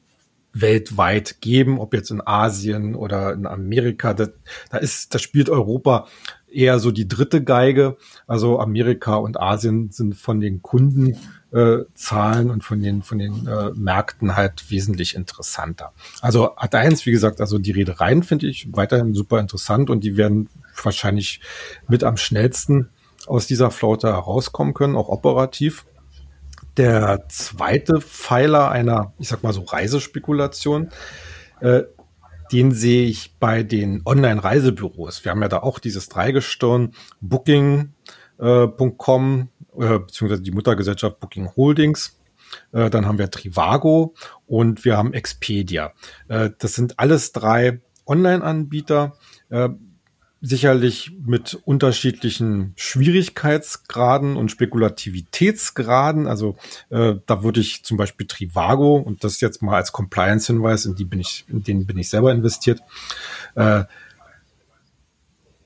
weltweit 0.54 1.42
geben, 1.42 1.80
ob 1.80 1.94
jetzt 1.94 2.12
in 2.12 2.26
Asien 2.26 2.96
oder 2.96 3.34
in 3.34 3.46
Amerika. 3.46 4.14
Da, 4.14 4.28
da 4.72 4.78
ist, 4.78 5.14
da 5.14 5.20
spielt 5.20 5.50
Europa 5.50 6.08
eher 6.56 6.80
so 6.80 6.92
die 6.92 7.08
dritte 7.08 7.44
Geige. 7.44 7.98
Also 8.28 8.60
Amerika 8.60 9.16
und 9.16 9.40
Asien 9.40 9.92
sind 9.92 10.16
von 10.16 10.40
den 10.40 10.62
Kundenzahlen 10.62 12.50
äh, 12.50 12.52
und 12.52 12.64
von 12.64 12.82
den 12.82 13.02
von 13.04 13.20
den 13.20 13.48
äh, 13.48 13.72
Märkten 13.76 14.36
halt 14.36 14.70
wesentlich 14.72 15.16
interessanter. 15.16 15.92
Also 16.22 16.56
Ad 16.56 16.76
1, 16.76 17.06
wie 17.06 17.12
gesagt, 17.12 17.42
also 17.42 17.58
die 17.58 17.72
Reedereien 17.72 18.24
finde 18.24 18.48
ich 18.48 18.68
weiterhin 18.72 19.14
super 19.14 19.40
interessant 19.40 19.90
und 19.90 20.04
die 20.04 20.18
werden 20.18 20.50
wahrscheinlich 20.84 21.42
mit 21.88 22.04
am 22.04 22.18
schnellsten 22.18 22.90
aus 23.28 23.48
dieser 23.48 23.72
Flaute 23.72 24.08
herauskommen 24.08 24.74
können, 24.74 24.96
auch 24.96 25.10
operativ. 25.10 25.86
Der 26.78 27.26
zweite 27.30 28.02
Pfeiler 28.02 28.70
einer, 28.70 29.14
ich 29.18 29.30
sag 29.30 29.44
mal 29.44 29.54
so, 29.54 29.62
Reisespekulation, 29.62 30.90
äh, 31.62 31.84
den 32.52 32.72
sehe 32.72 33.06
ich 33.08 33.38
bei 33.40 33.64
den 33.64 34.02
Online-Reisebüros. 34.06 35.24
Wir 35.24 35.32
haben 35.32 35.42
ja 35.42 35.48
da 35.48 35.60
auch 35.60 35.80
dieses 35.80 36.10
Dreigestirn 36.10 36.92
Booking.com, 37.22 37.90
äh, 39.78 40.00
beziehungsweise 40.00 40.42
die 40.42 40.52
Muttergesellschaft 40.52 41.20
Booking 41.20 41.50
Holdings. 41.56 42.20
Äh, 42.72 42.90
dann 42.90 43.06
haben 43.06 43.18
wir 43.18 43.32
Trivago 43.32 44.14
und 44.46 44.86
wir 44.86 44.98
haben 44.98 45.14
Expedia. 45.14 45.94
Äh, 46.28 46.52
das 46.58 46.76
sind 46.76 47.00
alles 47.00 47.32
drei 47.32 47.82
Online-Anbieter. 48.06 49.18
Sicherlich 50.48 51.12
mit 51.26 51.60
unterschiedlichen 51.66 52.74
Schwierigkeitsgraden 52.76 54.38
und 54.38 54.52
Spekulativitätsgraden. 54.52 56.28
Also 56.28 56.56
äh, 56.90 57.16
da 57.26 57.42
würde 57.42 57.62
ich 57.62 57.84
zum 57.84 57.98
Beispiel 57.98 58.28
Trivago 58.28 58.98
und 58.98 59.24
das 59.24 59.42
jetzt 59.42 59.64
mal 59.64 59.76
als 59.76 59.92
Compliance-Hinweis, 59.92 60.86
in 60.86 60.94
die 60.94 61.06
bin 61.06 61.20
ich, 61.20 61.46
in 61.48 61.64
den 61.64 61.88
bin 61.88 61.98
ich 61.98 62.10
selber 62.12 62.32
investiert. 62.32 62.82
Äh, 63.56 63.86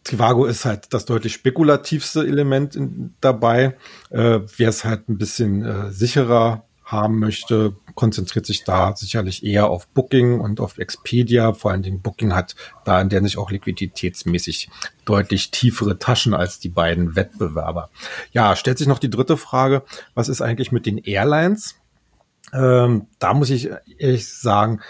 Trivago 0.05 0.45
ist 0.45 0.63
halt 0.63 0.93
das 0.93 1.03
deutlich 1.03 1.33
spekulativste 1.33 2.21
Element 2.21 2.77
in, 2.77 3.15
dabei. 3.19 3.75
Äh, 4.11 4.39
Wer 4.55 4.69
es 4.69 4.85
halt 4.85 5.09
ein 5.09 5.17
bisschen 5.17 5.65
äh, 5.65 5.91
sicherer 5.91 6.68
haben 6.91 7.19
möchte, 7.19 7.75
konzentriert 7.93 8.45
sich 8.45 8.63
da 8.63 8.95
sicherlich 8.95 9.43
eher 9.43 9.69
auf 9.69 9.87
Booking 9.87 10.39
und 10.39 10.59
auf 10.59 10.77
Expedia. 10.79 11.53
Vor 11.53 11.71
allen 11.71 11.83
Dingen 11.83 12.01
Booking 12.01 12.33
hat 12.33 12.55
da 12.83 12.99
in 12.99 13.09
der 13.09 13.21
sich 13.21 13.37
auch 13.37 13.51
liquiditätsmäßig 13.51 14.69
deutlich 15.05 15.51
tiefere 15.51 15.99
Taschen 15.99 16.33
als 16.33 16.59
die 16.59 16.69
beiden 16.69 17.15
Wettbewerber. 17.15 17.89
Ja, 18.31 18.55
stellt 18.55 18.79
sich 18.79 18.87
noch 18.87 18.99
die 18.99 19.09
dritte 19.09 19.37
Frage. 19.37 19.83
Was 20.15 20.29
ist 20.29 20.41
eigentlich 20.41 20.71
mit 20.71 20.85
den 20.85 20.97
Airlines? 20.97 21.75
Ähm, 22.53 23.05
da 23.19 23.33
muss 23.35 23.51
ich 23.51 23.69
ehrlich 23.97 24.27
sagen, 24.27 24.81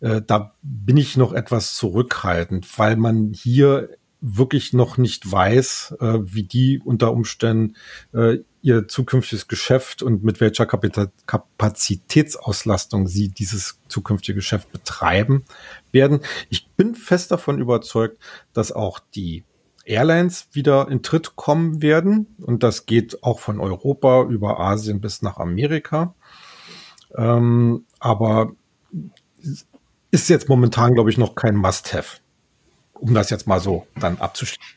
äh, 0.00 0.20
da 0.26 0.54
bin 0.62 0.98
ich 0.98 1.16
noch 1.16 1.32
etwas 1.32 1.74
zurückhaltend, 1.74 2.66
weil 2.78 2.96
man 2.96 3.32
hier 3.32 3.88
wirklich 4.28 4.72
noch 4.72 4.98
nicht 4.98 5.30
weiß, 5.30 5.98
äh, 6.00 6.18
wie 6.22 6.42
die 6.42 6.80
unter 6.84 7.12
Umständen 7.12 7.76
äh, 8.12 8.38
ihr 8.60 8.88
zukünftiges 8.88 9.46
Geschäft 9.46 10.02
und 10.02 10.24
mit 10.24 10.40
welcher 10.40 10.66
Kapazitätsauslastung 10.66 13.06
sie 13.06 13.28
dieses 13.28 13.78
zukünftige 13.86 14.34
Geschäft 14.34 14.72
betreiben 14.72 15.44
werden. 15.92 16.22
Ich 16.48 16.68
bin 16.70 16.96
fest 16.96 17.30
davon 17.30 17.60
überzeugt, 17.60 18.20
dass 18.52 18.72
auch 18.72 18.98
die 19.14 19.44
Airlines 19.84 20.48
wieder 20.50 20.88
in 20.90 21.02
Tritt 21.02 21.36
kommen 21.36 21.80
werden. 21.80 22.34
Und 22.42 22.64
das 22.64 22.86
geht 22.86 23.22
auch 23.22 23.38
von 23.38 23.60
Europa 23.60 24.24
über 24.24 24.58
Asien 24.58 25.00
bis 25.00 25.22
nach 25.22 25.36
Amerika. 25.36 26.16
Ähm, 27.16 27.84
aber 28.00 28.50
ist 30.10 30.28
jetzt 30.28 30.48
momentan, 30.48 30.94
glaube 30.94 31.10
ich, 31.10 31.18
noch 31.18 31.36
kein 31.36 31.54
Must-Have, 31.54 32.16
um 33.00 33.14
das 33.14 33.30
jetzt 33.30 33.46
mal 33.46 33.60
so 33.60 33.86
dann 33.98 34.18
abzuschließen. 34.18 34.76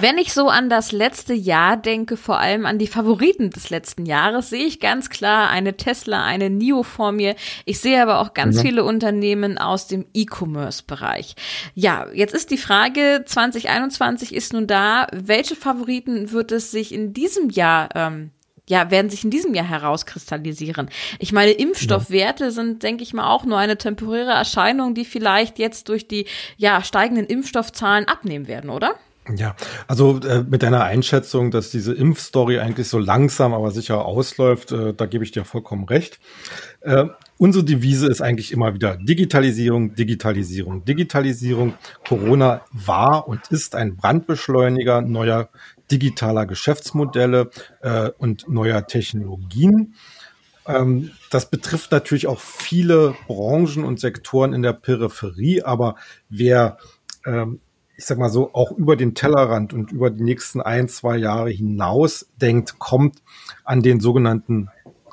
Wenn 0.00 0.18
ich 0.18 0.34
so 0.34 0.48
an 0.48 0.68
das 0.68 0.92
letzte 0.92 1.32
Jahr 1.32 1.78
denke, 1.78 2.18
vor 2.18 2.38
allem 2.38 2.66
an 2.66 2.78
die 2.78 2.86
Favoriten 2.86 3.48
des 3.48 3.70
letzten 3.70 4.04
Jahres, 4.04 4.50
sehe 4.50 4.66
ich 4.66 4.80
ganz 4.80 5.08
klar 5.08 5.48
eine 5.48 5.78
Tesla, 5.78 6.24
eine 6.24 6.50
NIO 6.50 6.82
vor 6.82 7.10
mir. 7.10 7.34
Ich 7.64 7.80
sehe 7.80 8.00
aber 8.02 8.20
auch 8.20 8.34
ganz 8.34 8.56
mhm. 8.56 8.60
viele 8.60 8.84
Unternehmen 8.84 9.56
aus 9.56 9.86
dem 9.86 10.04
E-Commerce-Bereich. 10.12 11.36
Ja, 11.74 12.06
jetzt 12.12 12.34
ist 12.34 12.50
die 12.50 12.58
Frage, 12.58 13.24
2021 13.24 14.34
ist 14.34 14.52
nun 14.52 14.66
da. 14.66 15.06
Welche 15.12 15.56
Favoriten 15.56 16.32
wird 16.32 16.52
es 16.52 16.70
sich 16.70 16.92
in 16.92 17.14
diesem 17.14 17.48
Jahr 17.48 17.88
ähm, 17.94 18.30
ja, 18.68 18.90
werden 18.90 19.10
sich 19.10 19.24
in 19.24 19.30
diesem 19.30 19.54
Jahr 19.54 19.68
herauskristallisieren. 19.68 20.90
Ich 21.18 21.32
meine, 21.32 21.52
Impfstoffwerte 21.52 22.50
sind, 22.52 22.82
denke 22.82 23.02
ich 23.02 23.14
mal, 23.14 23.30
auch 23.30 23.44
nur 23.44 23.58
eine 23.58 23.78
temporäre 23.78 24.30
Erscheinung, 24.30 24.94
die 24.94 25.04
vielleicht 25.04 25.58
jetzt 25.58 25.88
durch 25.88 26.06
die 26.06 26.26
ja 26.56 26.82
steigenden 26.82 27.26
Impfstoffzahlen 27.26 28.06
abnehmen 28.06 28.46
werden, 28.46 28.70
oder? 28.70 28.94
Ja, 29.36 29.56
also 29.86 30.20
äh, 30.20 30.42
mit 30.48 30.62
deiner 30.62 30.84
Einschätzung, 30.84 31.50
dass 31.50 31.70
diese 31.70 31.92
Impfstory 31.92 32.60
eigentlich 32.60 32.88
so 32.88 32.98
langsam, 32.98 33.52
aber 33.52 33.70
sicher 33.70 34.04
ausläuft, 34.04 34.72
äh, 34.72 34.94
da 34.94 35.06
gebe 35.06 35.22
ich 35.22 35.32
dir 35.32 35.44
vollkommen 35.44 35.84
recht. 35.84 36.18
Äh, 36.80 37.06
unsere 37.36 37.64
Devise 37.64 38.06
ist 38.06 38.22
eigentlich 38.22 38.52
immer 38.52 38.72
wieder 38.74 38.96
Digitalisierung, 38.96 39.94
Digitalisierung, 39.94 40.84
Digitalisierung. 40.84 41.74
Corona 42.06 42.62
war 42.72 43.28
und 43.28 43.40
ist 43.50 43.74
ein 43.74 43.96
Brandbeschleuniger 43.96 45.02
neuer 45.02 45.50
digitaler 45.90 46.46
Geschäftsmodelle 46.46 47.50
äh, 47.80 48.10
und 48.18 48.48
neuer 48.48 48.86
Technologien. 48.86 49.94
Ähm, 50.66 51.10
das 51.30 51.50
betrifft 51.50 51.92
natürlich 51.92 52.26
auch 52.26 52.40
viele 52.40 53.14
Branchen 53.26 53.84
und 53.84 54.00
Sektoren 54.00 54.52
in 54.52 54.62
der 54.62 54.74
Peripherie, 54.74 55.62
aber 55.62 55.96
wer 56.28 56.78
ähm, 57.26 57.60
ich 57.98 58.06
sag 58.06 58.16
mal 58.16 58.30
so, 58.30 58.54
auch 58.54 58.70
über 58.70 58.94
den 58.94 59.16
Tellerrand 59.16 59.72
und 59.74 59.90
über 59.90 60.08
die 60.08 60.22
nächsten 60.22 60.60
ein, 60.60 60.88
zwei 60.88 61.16
Jahre 61.16 61.50
hinaus 61.50 62.28
denkt, 62.40 62.78
kommt 62.78 63.24
an 63.64 63.82
den 63.82 63.98
sogenannten 63.98 64.68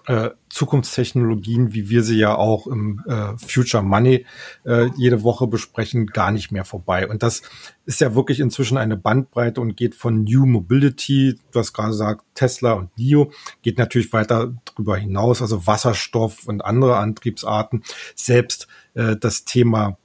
äh, 0.07 0.29
Zukunftstechnologien, 0.49 1.73
wie 1.73 1.89
wir 1.89 2.03
sie 2.03 2.17
ja 2.17 2.35
auch 2.35 2.67
im 2.67 3.03
äh, 3.07 3.37
Future 3.37 3.83
Money 3.83 4.25
äh, 4.65 4.89
jede 4.97 5.23
Woche 5.23 5.47
besprechen, 5.47 6.07
gar 6.07 6.31
nicht 6.31 6.51
mehr 6.51 6.65
vorbei. 6.65 7.07
Und 7.07 7.23
das 7.23 7.41
ist 7.85 8.01
ja 8.01 8.15
wirklich 8.15 8.39
inzwischen 8.39 8.77
eine 8.77 8.97
Bandbreite 8.97 9.61
und 9.61 9.75
geht 9.75 9.95
von 9.95 10.23
New 10.23 10.45
Mobility, 10.45 11.39
du 11.51 11.59
hast 11.59 11.73
gerade 11.73 11.89
gesagt, 11.89 12.23
Tesla 12.35 12.73
und 12.73 12.97
NIO, 12.97 13.31
geht 13.61 13.77
natürlich 13.77 14.13
weiter 14.13 14.53
darüber 14.65 14.97
hinaus, 14.97 15.41
also 15.41 15.65
Wasserstoff 15.65 16.47
und 16.47 16.63
andere 16.63 16.97
Antriebsarten. 16.97 17.83
Selbst 18.15 18.67
äh, 18.93 19.15
das 19.15 19.45
Thema 19.45 19.97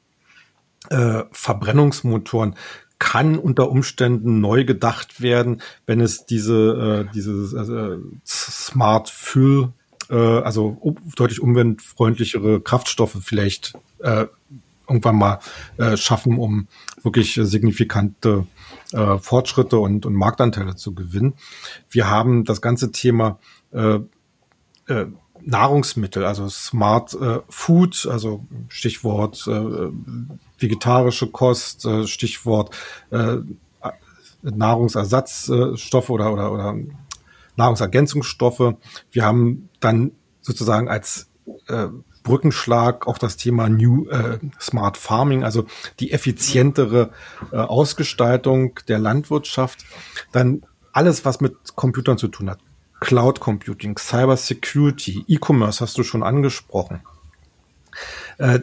äh, 0.88 1.24
Verbrennungsmotoren 1.30 2.56
kann 3.00 3.38
unter 3.38 3.70
Umständen 3.70 4.40
neu 4.40 4.64
gedacht 4.64 5.20
werden, 5.20 5.62
wenn 5.86 6.00
es 6.00 6.26
diese, 6.26 7.06
äh, 7.08 7.12
diese 7.14 7.32
äh, 7.32 7.98
Smart 8.24 9.08
Fuel, 9.08 9.72
äh, 10.10 10.14
also 10.14 10.76
um, 10.80 10.96
deutlich 11.16 11.40
umweltfreundlichere 11.40 12.60
Kraftstoffe 12.60 13.16
vielleicht 13.22 13.74
äh, 14.00 14.26
irgendwann 14.88 15.16
mal 15.16 15.38
äh, 15.76 15.96
schaffen, 15.96 16.36
um 16.36 16.66
wirklich 17.02 17.38
signifikante 17.40 18.46
äh, 18.92 19.18
Fortschritte 19.18 19.78
und, 19.78 20.04
und 20.04 20.14
Marktanteile 20.14 20.74
zu 20.74 20.94
gewinnen. 20.94 21.34
Wir 21.88 22.10
haben 22.10 22.44
das 22.44 22.60
ganze 22.60 22.90
Thema 22.90 23.38
äh, 23.72 24.00
äh, 24.88 25.06
Nahrungsmittel, 25.42 26.24
also 26.24 26.48
Smart 26.48 27.14
äh, 27.14 27.38
Food, 27.48 28.06
also 28.10 28.44
Stichwort 28.68 29.46
äh, 29.46 29.90
vegetarische 30.58 31.28
Kost, 31.28 31.86
äh, 31.86 32.06
Stichwort 32.06 32.76
äh, 33.10 33.36
Nahrungsersatzstoffe 34.42 36.10
oder, 36.10 36.32
oder, 36.32 36.52
oder 36.52 36.76
Nahrungsergänzungsstoffe. 37.56 38.74
Wir 39.10 39.24
haben 39.24 39.68
dann 39.80 40.12
sozusagen 40.40 40.88
als 40.88 41.28
äh, 41.68 41.88
Brückenschlag 42.22 43.06
auch 43.06 43.18
das 43.18 43.36
Thema 43.36 43.68
New 43.68 44.08
äh, 44.08 44.38
Smart 44.60 44.96
Farming, 44.96 45.42
also 45.42 45.66
die 46.00 46.12
effizientere 46.12 47.10
äh, 47.50 47.56
Ausgestaltung 47.56 48.78
der 48.88 48.98
Landwirtschaft. 48.98 49.84
Dann 50.32 50.62
alles, 50.92 51.24
was 51.24 51.40
mit 51.40 51.54
Computern 51.76 52.18
zu 52.18 52.28
tun 52.28 52.50
hat. 52.50 52.58
Cloud 53.00 53.40
Computing, 53.40 53.96
Cyber 53.96 54.36
Security, 54.36 55.24
E-Commerce 55.26 55.80
hast 55.80 55.96
du 55.96 56.02
schon 56.02 56.22
angesprochen. 56.22 57.00
Äh, 58.38 58.60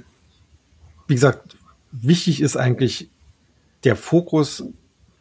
wie 1.08 1.16
gesagt, 1.16 1.58
wichtig 1.92 2.42
ist 2.42 2.56
eigentlich 2.56 3.10
der 3.84 3.96
Fokus, 3.96 4.64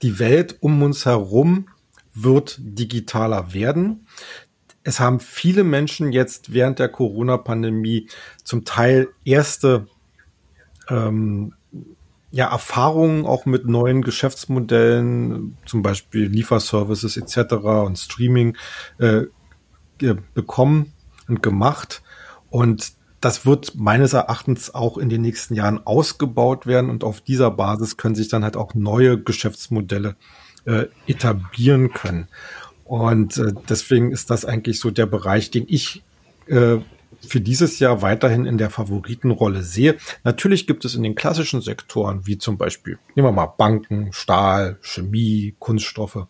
die 0.03 0.19
Welt 0.19 0.57
um 0.61 0.83
uns 0.83 1.07
herum 1.07 1.69
wird 2.17 2.57
digitaler 2.59 3.53
werden. 3.53 4.07
Es 4.83 5.01
haben 5.01 5.21
viele 5.21 5.65
Menschen 5.65 6.13
jetzt 6.13 6.53
während 6.53 6.79
der 6.79 6.89
Corona-Pandemie 6.89 8.09
zum 8.45 8.65
Teil 8.65 9.09
erste 9.25 9.87
ähm, 10.89 11.55
ja, 12.31 12.51
Erfahrungen 12.51 13.27
auch 13.27 13.47
mit 13.47 13.67
neuen 13.67 14.03
Geschäftsmodellen, 14.03 15.57
zum 15.67 15.83
Beispiel 15.83 16.27
Lieferservices 16.27 17.17
etc. 17.17 17.55
und 17.55 17.99
Streaming 17.99 18.57
äh, 18.99 19.23
bekommen 20.35 20.93
und 21.29 21.43
gemacht. 21.43 22.03
Und 22.49 22.93
das 23.21 23.45
wird 23.45 23.75
meines 23.75 24.13
Erachtens 24.13 24.75
auch 24.75 24.99
in 24.99 25.09
den 25.09 25.23
nächsten 25.23 25.55
Jahren 25.55 25.85
ausgebaut 25.85 26.67
werden 26.67 26.91
und 26.91 27.03
auf 27.03 27.21
dieser 27.21 27.51
Basis 27.51 27.97
können 27.97 28.15
sich 28.15 28.29
dann 28.29 28.45
halt 28.45 28.57
auch 28.57 28.75
neue 28.75 29.21
Geschäftsmodelle 29.21 30.11
äh, 30.11 30.46
etablieren 31.07 31.93
können. 31.93 32.29
Und 32.87 33.37
äh, 33.39 33.53
deswegen 33.69 34.13
ist 34.13 34.31
das 34.31 34.45
eigentlich 34.45 34.79
so 34.79 34.91
der 34.91 35.07
Bereich, 35.07 35.51
den 35.51 35.65
ich 35.69 36.03
äh, 36.47 36.79
für 37.27 37.41
dieses 37.41 37.79
Jahr 37.79 38.03
weiterhin 38.03 38.47
in 38.47 38.59
der 38.59 38.71
Favoritenrolle 38.71 39.63
sehe. 39.63 39.97
Natürlich 40.23 40.67
gibt 40.67 40.85
es 40.85 40.95
in 40.95 41.03
den 41.03 41.15
klassischen 41.15 41.61
Sektoren, 41.61 42.27
wie 42.27 42.39
zum 42.39 42.59
Beispiel, 42.59 42.99
nehmen 43.15 43.29
wir 43.29 43.33
mal 43.33 43.47
Banken, 43.47 44.13
Stahl, 44.13 44.79
Chemie, 44.83 45.55
Kunststoffe. 45.59 46.27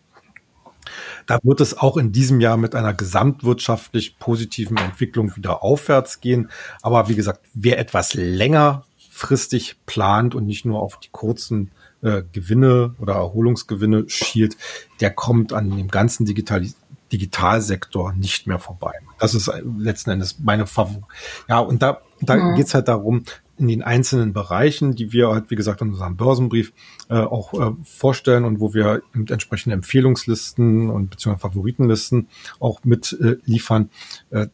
Da 1.27 1.39
wird 1.43 1.61
es 1.61 1.77
auch 1.77 1.97
in 1.97 2.13
diesem 2.13 2.41
Jahr 2.41 2.57
mit 2.57 2.75
einer 2.75 2.95
gesamtwirtschaftlich 2.95 4.19
positiven 4.19 4.77
Entwicklung 4.77 5.37
wieder 5.37 5.63
aufwärts 5.63 6.21
gehen. 6.21 6.51
Aber 6.81 7.09
wie 7.09 7.17
gesagt, 7.17 7.41
wer 7.55 7.79
etwas 7.79 8.15
längerfristig 8.15 9.77
plant 9.85 10.35
und 10.35 10.47
nicht 10.47 10.65
nur 10.65 10.81
auf 10.81 11.01
die 11.01 11.09
kurzen 11.11 11.73
äh, 12.07 12.23
Gewinne 12.33 12.95
oder 12.99 13.15
Erholungsgewinne 13.15 14.09
schielt, 14.09 14.57
der 15.01 15.11
kommt 15.11 15.53
an 15.53 15.77
dem 15.77 15.89
ganzen 15.89 16.25
Digitalis 16.25 16.77
Digitalsektor 17.13 18.13
nicht 18.15 18.49
mehr 18.49 18.59
vorbei. 18.59 18.93
Das 19.21 19.33
ist 19.33 19.49
letzten 19.79 20.11
Endes 20.11 20.41
meine 20.41 20.67
Favorit. 20.67 21.05
Ja, 21.49 21.61
und 21.61 21.81
da, 21.81 22.01
da 22.21 22.35
mhm. 22.35 22.57
geht's 22.57 22.75
halt 22.75 22.89
darum, 22.89 23.23
in 23.59 23.69
den 23.69 23.83
einzelnen 23.83 24.33
Bereichen, 24.33 24.97
die 24.97 25.13
wir 25.13 25.29
halt, 25.29 25.51
wie 25.51 25.55
gesagt, 25.55 25.81
in 25.81 25.91
unserem 25.91 26.17
Börsenbrief 26.17 26.73
äh, 27.09 27.15
auch 27.15 27.55
äh, 27.55 27.73
vorstellen 27.85 28.45
und 28.45 28.61
wo 28.61 28.75
wir 28.75 29.03
mit 29.13 29.31
entsprechenden 29.31 29.75
Empfehlungslisten 29.75 30.91
und 30.91 31.11
beziehungsweise 31.11 31.49
Favoritenlisten 31.49 32.29
auch 32.59 32.81
mit 32.85 33.17
äh, 33.21 33.37
liefern. 33.45 33.91
Äh, 34.31 34.49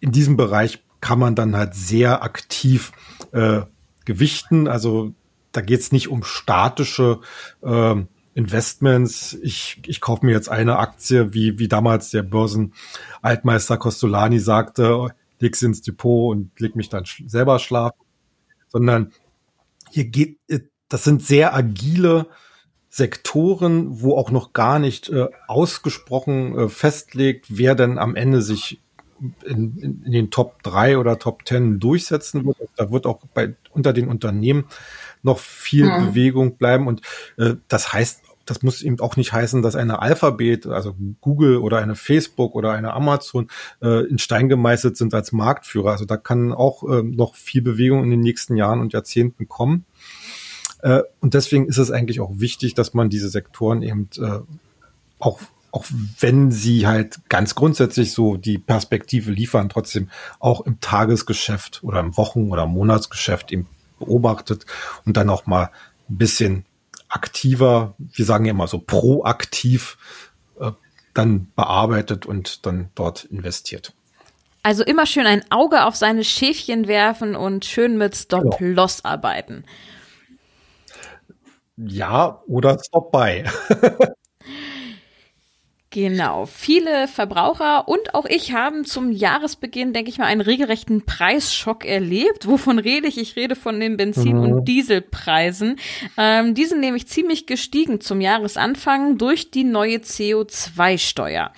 in 0.00 0.12
diesem 0.12 0.36
Bereich 0.36 0.82
kann 1.00 1.18
man 1.18 1.34
dann 1.34 1.56
halt 1.56 1.74
sehr 1.74 2.22
aktiv 2.22 2.92
äh, 3.32 3.62
gewichten. 4.04 4.68
Also 4.68 5.12
da 5.54 5.60
geht's 5.60 5.92
nicht 5.92 6.08
um 6.08 6.22
statische 6.22 7.20
äh, 7.62 7.94
Investments. 8.34 9.34
Ich, 9.42 9.80
ich 9.86 10.00
kaufe 10.00 10.26
mir 10.26 10.32
jetzt 10.32 10.48
eine 10.48 10.78
Aktie, 10.78 11.32
wie, 11.32 11.58
wie 11.58 11.68
damals 11.68 12.10
der 12.10 12.22
Börsenaltmeister 12.22 13.76
Costolani 13.76 14.40
sagte, 14.40 15.14
leg 15.38 15.56
sie 15.56 15.66
ins 15.66 15.82
Depot 15.82 16.34
und 16.34 16.58
leg 16.58 16.74
mich 16.76 16.88
dann 16.88 17.06
sch 17.06 17.22
selber 17.26 17.58
schlafen. 17.58 18.00
Sondern 18.68 19.12
hier 19.90 20.06
geht, 20.06 20.38
äh, 20.48 20.60
das 20.88 21.04
sind 21.04 21.22
sehr 21.22 21.54
agile 21.54 22.26
Sektoren, 22.90 24.00
wo 24.02 24.16
auch 24.16 24.30
noch 24.30 24.52
gar 24.52 24.78
nicht 24.78 25.08
äh, 25.08 25.28
ausgesprochen 25.46 26.58
äh, 26.58 26.68
festlegt, 26.68 27.46
wer 27.48 27.74
denn 27.74 27.98
am 27.98 28.16
Ende 28.16 28.42
sich 28.42 28.80
in, 29.44 29.76
in, 29.78 30.02
in 30.04 30.12
den 30.12 30.30
Top 30.30 30.62
3 30.62 30.98
oder 30.98 31.18
Top 31.18 31.46
10 31.46 31.80
durchsetzen 31.80 32.44
wird. 32.44 32.56
Da 32.76 32.90
wird 32.90 33.06
auch 33.06 33.24
bei, 33.32 33.54
unter 33.72 33.92
den 33.92 34.08
Unternehmen 34.08 34.66
noch 35.24 35.38
viel 35.38 35.86
mhm. 35.86 36.06
Bewegung 36.06 36.56
bleiben. 36.56 36.86
Und 36.86 37.00
äh, 37.36 37.54
das 37.68 37.92
heißt, 37.92 38.22
das 38.46 38.62
muss 38.62 38.82
eben 38.82 39.00
auch 39.00 39.16
nicht 39.16 39.32
heißen, 39.32 39.62
dass 39.62 39.74
eine 39.74 40.02
Alphabet, 40.02 40.66
also 40.66 40.94
Google 41.20 41.56
oder 41.58 41.78
eine 41.78 41.94
Facebook 41.94 42.54
oder 42.54 42.72
eine 42.72 42.92
Amazon 42.92 43.48
äh, 43.80 44.06
in 44.06 44.18
Stein 44.18 44.48
gemeißelt 44.48 44.96
sind 44.96 45.14
als 45.14 45.32
Marktführer. 45.32 45.92
Also 45.92 46.04
da 46.04 46.16
kann 46.16 46.52
auch 46.52 46.82
äh, 46.84 47.02
noch 47.02 47.34
viel 47.34 47.62
Bewegung 47.62 48.04
in 48.04 48.10
den 48.10 48.20
nächsten 48.20 48.56
Jahren 48.56 48.80
und 48.80 48.92
Jahrzehnten 48.92 49.48
kommen. 49.48 49.86
Äh, 50.82 51.00
und 51.20 51.34
deswegen 51.34 51.66
ist 51.66 51.78
es 51.78 51.90
eigentlich 51.90 52.20
auch 52.20 52.32
wichtig, 52.34 52.74
dass 52.74 52.94
man 52.94 53.08
diese 53.08 53.28
Sektoren 53.28 53.82
eben 53.82 54.10
äh, 54.18 54.40
auch 55.18 55.40
auch 55.70 55.86
wenn 56.20 56.52
sie 56.52 56.86
halt 56.86 57.18
ganz 57.28 57.56
grundsätzlich 57.56 58.12
so 58.12 58.36
die 58.36 58.58
Perspektive 58.58 59.32
liefern, 59.32 59.68
trotzdem 59.68 60.08
auch 60.38 60.60
im 60.60 60.78
Tagesgeschäft 60.80 61.82
oder 61.82 61.98
im 61.98 62.16
Wochen- 62.16 62.52
oder 62.52 62.64
Monatsgeschäft 62.66 63.50
eben 63.50 63.66
beobachtet 63.98 64.66
und 65.04 65.16
dann 65.16 65.30
auch 65.30 65.46
mal 65.46 65.70
ein 66.08 66.18
bisschen 66.18 66.64
aktiver, 67.08 67.94
wir 67.98 68.24
sagen 68.24 68.44
ja 68.44 68.50
immer 68.50 68.66
so 68.66 68.78
proaktiv, 68.78 69.96
äh, 70.60 70.72
dann 71.14 71.52
bearbeitet 71.54 72.26
und 72.26 72.66
dann 72.66 72.90
dort 72.94 73.24
investiert. 73.24 73.92
Also 74.62 74.82
immer 74.82 75.06
schön 75.06 75.26
ein 75.26 75.44
Auge 75.50 75.84
auf 75.84 75.94
seine 75.94 76.24
Schäfchen 76.24 76.88
werfen 76.88 77.36
und 77.36 77.66
schön 77.66 77.98
mit 77.98 78.16
Stop-Loss 78.16 79.02
ja. 79.04 79.10
arbeiten. 79.10 79.64
Ja, 81.76 82.42
oder 82.46 82.78
Stop-Buy. 82.82 83.44
Genau. 85.94 86.46
Viele 86.46 87.06
Verbraucher 87.06 87.86
und 87.86 88.16
auch 88.16 88.24
ich 88.24 88.52
haben 88.52 88.84
zum 88.84 89.12
Jahresbeginn, 89.12 89.92
denke 89.92 90.10
ich 90.10 90.18
mal, 90.18 90.26
einen 90.26 90.40
regelrechten 90.40 91.06
Preisschock 91.06 91.84
erlebt. 91.84 92.48
Wovon 92.48 92.80
rede 92.80 93.06
ich? 93.06 93.16
Ich 93.16 93.36
rede 93.36 93.54
von 93.54 93.78
den 93.78 93.96
Benzin- 93.96 94.38
mhm. 94.38 94.42
und 94.42 94.64
Dieselpreisen. 94.64 95.76
Ähm, 96.16 96.54
die 96.54 96.64
sind 96.64 96.80
nämlich 96.80 97.06
ziemlich 97.06 97.46
gestiegen 97.46 98.00
zum 98.00 98.20
Jahresanfang 98.20 99.18
durch 99.18 99.52
die 99.52 99.62
neue 99.62 99.98
CO2-Steuer. 99.98 101.52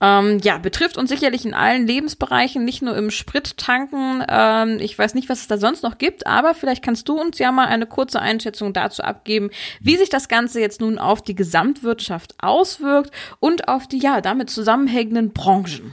Ähm, 0.00 0.38
ja, 0.42 0.56
betrifft 0.56 0.96
uns 0.96 1.10
sicherlich 1.10 1.44
in 1.44 1.52
allen 1.52 1.86
Lebensbereichen, 1.86 2.64
nicht 2.64 2.80
nur 2.80 2.96
im 2.96 3.10
Sprittanken. 3.10 4.24
Ähm, 4.26 4.78
ich 4.80 4.98
weiß 4.98 5.12
nicht, 5.12 5.28
was 5.28 5.40
es 5.40 5.48
da 5.48 5.58
sonst 5.58 5.82
noch 5.82 5.98
gibt, 5.98 6.26
aber 6.26 6.54
vielleicht 6.54 6.82
kannst 6.82 7.10
du 7.10 7.20
uns 7.20 7.38
ja 7.38 7.52
mal 7.52 7.66
eine 7.66 7.84
kurze 7.84 8.22
Einschätzung 8.22 8.72
dazu 8.72 9.02
abgeben, 9.02 9.50
wie 9.80 9.96
sich 9.96 10.08
das 10.08 10.28
Ganze 10.28 10.60
jetzt 10.60 10.80
nun 10.80 10.96
auf 10.96 11.20
die 11.20 11.34
Gesamtwirtschaft 11.34 12.36
auswirkt 12.38 13.10
und 13.38 13.68
auf 13.68 13.81
auf 13.82 13.88
die 13.88 13.98
ja 13.98 14.20
damit 14.20 14.48
zusammenhängenden 14.48 15.32
Branchen. 15.32 15.92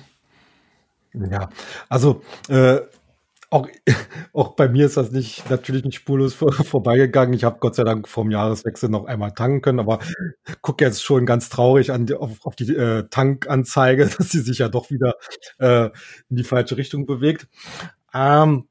Ja, 1.13 1.49
also 1.89 2.21
äh, 2.49 2.81
auch, 3.49 3.67
auch 4.33 4.49
bei 4.49 4.69
mir 4.69 4.85
ist 4.85 4.97
das 4.97 5.11
nicht 5.11 5.49
natürlich 5.49 5.83
nicht 5.83 5.95
spurlos 5.95 6.35
vor, 6.35 6.53
vorbeigegangen. 6.53 7.33
Ich 7.33 7.43
habe 7.43 7.57
Gott 7.59 7.73
sei 7.73 7.83
Dank 7.83 8.07
vom 8.07 8.29
Jahreswechsel 8.29 8.89
noch 8.89 9.05
einmal 9.05 9.31
tanken 9.31 9.61
können, 9.61 9.79
aber 9.79 9.99
gucke 10.61 10.85
jetzt 10.85 11.03
schon 11.03 11.25
ganz 11.25 11.49
traurig 11.49 11.91
an 11.91 12.05
die, 12.05 12.13
auf, 12.13 12.45
auf 12.45 12.55
die 12.55 12.75
äh, 12.75 13.07
Tankanzeige, 13.09 14.05
dass 14.17 14.29
sie 14.29 14.41
sich 14.41 14.59
ja 14.59 14.69
doch 14.69 14.91
wieder 14.91 15.15
äh, 15.57 15.85
in 16.29 16.35
die 16.35 16.43
falsche 16.43 16.77
Richtung 16.77 17.07
bewegt. 17.07 17.47
Ähm, 18.13 18.67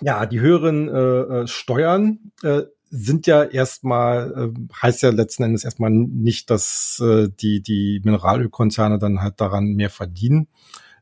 ja, 0.00 0.24
die 0.24 0.40
höheren 0.40 0.88
äh, 0.88 1.42
äh 1.42 1.46
Steuern 1.46 2.32
äh, 2.42 2.62
sind 2.96 3.26
ja 3.26 3.42
erstmal, 3.42 4.52
äh, 4.54 4.76
heißt 4.80 5.02
ja 5.02 5.10
letzten 5.10 5.42
Endes 5.42 5.64
erstmal 5.64 5.90
nicht, 5.90 6.48
dass 6.48 7.02
äh, 7.04 7.28
die, 7.28 7.60
die 7.60 8.00
Mineralölkonzerne 8.04 9.00
dann 9.00 9.20
halt 9.20 9.40
daran 9.40 9.74
mehr 9.74 9.90
verdienen 9.90 10.46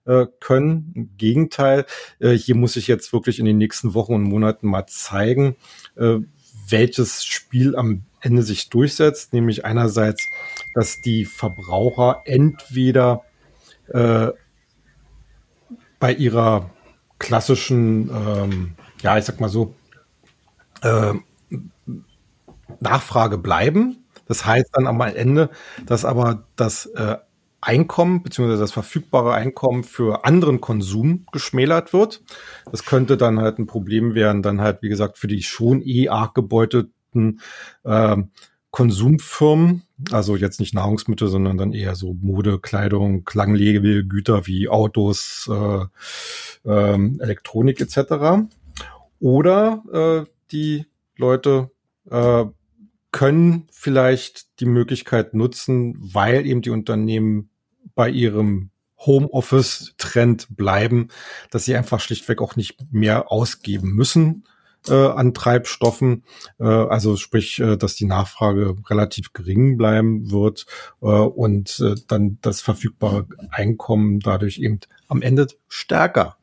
äh, 0.07 0.25
können. 0.41 0.93
Im 0.95 1.17
Gegenteil, 1.19 1.85
äh, 2.19 2.31
hier 2.31 2.55
muss 2.55 2.77
ich 2.77 2.87
jetzt 2.87 3.13
wirklich 3.13 3.39
in 3.39 3.45
den 3.45 3.59
nächsten 3.59 3.93
Wochen 3.93 4.15
und 4.15 4.23
Monaten 4.23 4.69
mal 4.69 4.87
zeigen, 4.87 5.57
äh, 5.97 6.21
welches 6.67 7.27
Spiel 7.27 7.77
am 7.77 8.05
Ende 8.23 8.43
sich 8.43 8.71
durchsetzt, 8.71 9.35
nämlich 9.35 9.67
einerseits, 9.67 10.27
dass 10.75 11.03
die 11.03 11.27
Verbraucher 11.27 12.23
entweder 12.25 13.23
äh, 13.89 14.29
bei 15.99 16.15
ihrer 16.15 16.71
klassischen, 17.19 18.09
ähm, 18.09 18.75
ja, 19.03 19.19
ich 19.19 19.27
sag 19.27 19.41
mal 19.41 19.51
so, 19.51 19.75
äh, 20.81 21.13
Nachfrage 22.81 23.39
bleiben. 23.39 24.05
Das 24.27 24.47
heißt 24.47 24.71
dann 24.73 24.87
am 24.87 25.01
Ende, 25.01 25.51
dass 25.87 26.05
aber 26.05 26.45
das 26.57 26.87
äh, 26.87 27.17
Einkommen 27.61 28.25
beziehungsweise 28.25 28.61
das 28.61 28.73
verfügbare 28.73 29.35
Einkommen 29.35 29.85
für 29.85 30.25
anderen 30.25 30.61
Konsum 30.61 31.27
geschmälert 31.31 31.93
wird. 31.93 32.21
Das 32.71 32.85
könnte 32.85 33.17
dann 33.17 33.39
halt 33.39 33.59
ein 33.59 33.67
Problem 33.67 34.17
werden, 34.17 34.43
dann 34.43 34.61
halt, 34.61 34.83
wie 34.83 34.89
gesagt, 34.89 35.17
für 35.17 35.29
die 35.29 35.43
schon 35.43 35.81
eh 35.81 36.09
arg 36.09 36.35
gebeutelten 36.35 37.41
äh, 37.85 38.17
Konsumfirmen, 38.73 39.83
also 40.11 40.35
jetzt 40.35 40.59
nicht 40.59 40.75
Nahrungsmittel, 40.75 41.29
sondern 41.29 41.59
dann 41.59 41.73
eher 41.73 41.95
so 41.95 42.15
Mode, 42.15 42.59
Kleidung, 42.59 43.25
Klanglegegüter 43.25 44.47
wie 44.47 44.69
Autos, 44.69 45.49
äh, 45.49 45.85
äh, 46.69 47.19
Elektronik 47.21 47.81
etc. 47.81 48.49
Oder 49.21 50.25
äh, 50.27 50.31
die 50.51 50.87
Leute 51.17 51.71
äh, 52.11 52.47
können 53.12 53.68
vielleicht 53.70 54.61
die 54.61 54.66
Möglichkeit 54.66 55.35
nutzen, 55.35 55.96
weil 55.98 56.46
eben 56.46 56.62
die 56.62 56.70
Unternehmen 56.70 57.51
bei 57.94 58.09
ihrem 58.09 58.70
Homeoffice-Trend 58.98 60.48
bleiben, 60.51 61.09
dass 61.51 61.64
sie 61.64 61.77
einfach 61.77 62.01
schlichtweg 62.01 62.40
auch 62.40 62.57
nicht 62.57 62.79
mehr 62.90 63.31
ausgeben 63.31 63.92
müssen 63.94 64.44
äh, 64.88 64.94
an 64.94 65.35
Treibstoffen. 65.35 66.25
Äh, 66.59 66.64
also 66.64 67.16
sprich, 67.16 67.61
äh, 67.61 67.77
dass 67.77 67.94
die 67.94 68.07
Nachfrage 68.07 68.77
relativ 68.88 69.33
gering 69.33 69.77
bleiben 69.77 70.31
wird 70.31 70.66
äh, 71.01 71.07
und 71.07 71.81
äh, 71.81 71.94
dann 72.09 72.38
das 72.42 72.61
verfügbare 72.61 73.27
Einkommen 73.51 74.20
dadurch 74.20 74.59
eben 74.59 74.81
am 75.09 75.22
Ende 75.22 75.48
stärker 75.68 76.37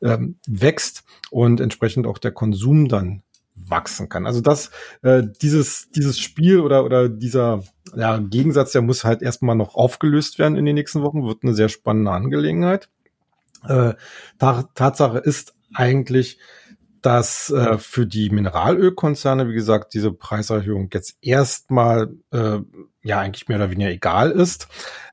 äh, 0.00 0.08
ähm, 0.08 0.36
wächst 0.46 1.04
und 1.30 1.60
entsprechend 1.60 2.06
auch 2.06 2.18
der 2.18 2.32
Konsum 2.32 2.88
dann 2.88 3.22
wachsen 3.56 4.08
kann. 4.08 4.26
Also 4.26 4.40
das, 4.40 4.70
äh, 5.02 5.22
dieses, 5.42 5.90
dieses 5.90 6.18
Spiel 6.18 6.60
oder, 6.60 6.84
oder 6.84 7.08
dieser 7.08 7.62
ja, 7.94 8.18
Gegensatz, 8.18 8.72
der 8.72 8.82
muss 8.82 9.04
halt 9.04 9.22
erstmal 9.22 9.56
noch 9.56 9.74
aufgelöst 9.74 10.38
werden 10.38 10.56
in 10.56 10.64
den 10.64 10.74
nächsten 10.74 11.02
Wochen, 11.02 11.26
wird 11.26 11.42
eine 11.42 11.54
sehr 11.54 11.68
spannende 11.68 12.10
Angelegenheit. 12.10 12.88
Äh, 13.66 13.94
Tatsache 14.38 15.18
ist 15.18 15.54
eigentlich, 15.74 16.38
dass 17.02 17.50
äh, 17.50 17.78
für 17.78 18.06
die 18.06 18.30
Mineralölkonzerne, 18.30 19.48
wie 19.48 19.54
gesagt, 19.54 19.94
diese 19.94 20.12
Preiserhöhung 20.12 20.88
jetzt 20.92 21.16
erstmal 21.20 22.14
äh, 22.32 22.58
ja 23.02 23.20
eigentlich 23.20 23.48
mehr 23.48 23.58
oder 23.58 23.70
weniger 23.70 23.90
egal 23.90 24.30
ist. 24.30 24.68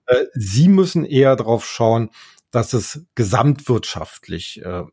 Äh, 0.08 0.26
sie 0.34 0.70
müssen 0.70 1.06
eher 1.06 1.36
darauf 1.36 1.66
schauen, 1.66 2.10
dass 2.52 2.74
es 2.74 3.06
gesamtwirtschaftlich 3.16 4.62
äh, 4.64 4.84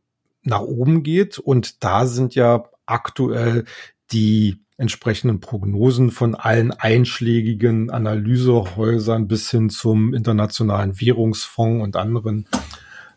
nach 0.43 0.61
oben 0.61 1.03
geht. 1.03 1.39
Und 1.39 1.83
da 1.85 2.07
sind 2.07 2.35
ja 2.35 2.65
aktuell 2.90 3.64
die 4.12 4.61
entsprechenden 4.76 5.40
Prognosen 5.40 6.11
von 6.11 6.35
allen 6.35 6.72
einschlägigen 6.72 7.90
Analysehäusern 7.90 9.29
bis 9.29 9.50
hin 9.50 9.68
zum 9.68 10.14
Internationalen 10.14 10.98
Währungsfonds 10.98 11.85
und 11.85 11.96
anderen 11.96 12.48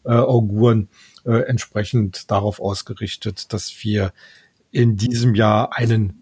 äh, 0.03 0.11
Auguren 0.11 0.89
äh, 1.25 1.43
entsprechend 1.43 2.29
darauf 2.29 2.59
ausgerichtet, 2.59 3.53
dass 3.53 3.73
wir 3.83 4.11
in 4.71 4.97
diesem 4.97 5.35
Jahr 5.35 5.75
einen 5.77 6.19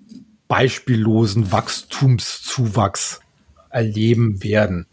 beispiellosen 0.47 1.51
Wachstumszuwachs 1.51 3.21
erleben 3.69 4.43
werden. 4.43 4.85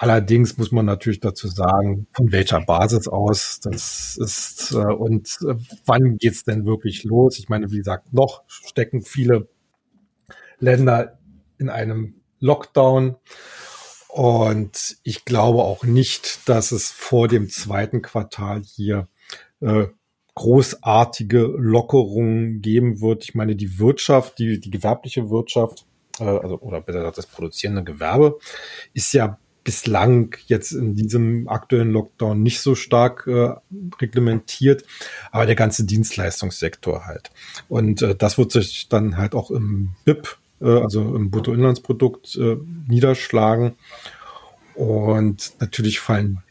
Allerdings 0.00 0.56
muss 0.56 0.72
man 0.72 0.86
natürlich 0.86 1.20
dazu 1.20 1.46
sagen, 1.46 2.06
von 2.14 2.32
welcher 2.32 2.62
Basis 2.62 3.06
aus 3.06 3.60
das 3.60 4.16
ist 4.16 4.72
äh, 4.72 4.76
und 4.76 5.36
äh, 5.46 5.56
wann 5.84 6.16
geht's 6.16 6.42
denn 6.42 6.64
wirklich 6.64 7.04
los? 7.04 7.38
Ich 7.38 7.50
meine, 7.50 7.70
wie 7.70 7.76
gesagt, 7.76 8.10
noch 8.10 8.42
stecken 8.48 9.02
viele 9.02 9.46
Länder 10.58 11.18
in 11.58 11.68
einem 11.68 12.14
Lockdown. 12.38 13.16
Und 14.08 14.96
ich 15.02 15.26
glaube 15.26 15.64
auch 15.64 15.84
nicht, 15.84 16.48
dass 16.48 16.72
es 16.72 16.90
vor 16.90 17.28
dem 17.28 17.50
zweiten 17.50 18.00
Quartal 18.00 18.62
hier 18.62 19.06
äh, 19.60 19.88
großartige 20.34 21.42
Lockerungen 21.42 22.62
geben 22.62 23.02
wird. 23.02 23.24
Ich 23.24 23.34
meine, 23.34 23.54
die 23.54 23.78
Wirtschaft, 23.78 24.38
die, 24.38 24.60
die 24.60 24.70
gewerbliche 24.70 25.28
Wirtschaft, 25.28 25.84
äh, 26.20 26.24
also 26.24 26.58
oder 26.60 26.80
besser 26.80 27.00
gesagt 27.00 27.18
das 27.18 27.26
produzierende 27.26 27.84
Gewerbe, 27.84 28.38
ist 28.94 29.12
ja 29.12 29.38
bislang 29.70 30.34
jetzt 30.48 30.72
in 30.72 30.96
diesem 30.96 31.46
aktuellen 31.46 31.92
Lockdown 31.92 32.42
nicht 32.42 32.60
so 32.60 32.74
stark 32.74 33.28
äh, 33.28 33.50
reglementiert, 34.00 34.84
aber 35.30 35.46
der 35.46 35.54
ganze 35.54 35.84
Dienstleistungssektor 35.84 37.06
halt. 37.06 37.30
Und 37.68 38.02
äh, 38.02 38.16
das 38.16 38.36
wird 38.36 38.50
sich 38.50 38.88
dann 38.88 39.16
halt 39.16 39.32
auch 39.32 39.52
im 39.52 39.90
BIP, 40.04 40.38
äh, 40.60 40.66
also 40.66 41.14
im 41.14 41.30
Bruttoinlandsprodukt, 41.30 42.34
äh, 42.34 42.56
niederschlagen. 42.88 43.76
Und 44.74 45.52
natürlich 45.60 46.00
fallen 46.00 46.42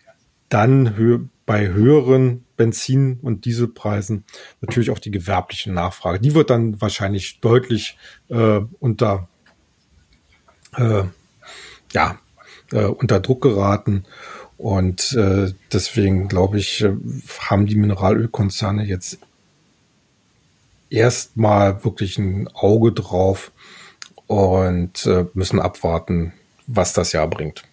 dann 0.47 0.95
hö 0.95 1.25
bei 1.45 1.67
höheren 1.67 2.45
Benzin- 2.55 3.19
und 3.21 3.43
Dieselpreisen 3.43 4.23
natürlich 4.62 4.91
auch 4.91 4.99
die 4.99 5.12
gewerbliche 5.12 5.73
Nachfrage. 5.73 6.21
Die 6.21 6.36
wird 6.36 6.51
dann 6.51 6.79
wahrscheinlich 6.79 7.41
deutlich 7.41 7.97
äh, 8.29 8.62
unter 8.79 9.27
äh, 10.77 11.03
ja, 11.91 12.17
äh, 12.71 12.86
unter 12.86 13.19
Druck 13.19 13.41
geraten. 13.41 14.05
Und 14.58 15.13
äh, 15.13 15.53
deswegen 15.71 16.27
glaube 16.27 16.58
ich, 16.58 16.84
äh, 16.84 16.91
haben 17.39 17.65
die 17.65 17.75
Mineralölkonzerne 17.75 18.84
jetzt 18.84 19.19
erstmal 20.89 21.84
wirklich 21.84 22.17
ein 22.17 22.49
Auge 22.53 22.91
drauf 22.91 23.51
und 24.27 25.05
äh, 25.05 25.25
müssen 25.34 25.60
abwarten, 25.60 26.34
was 26.67 26.93
das 26.93 27.13
Jahr 27.13 27.27
bringt. 27.27 27.63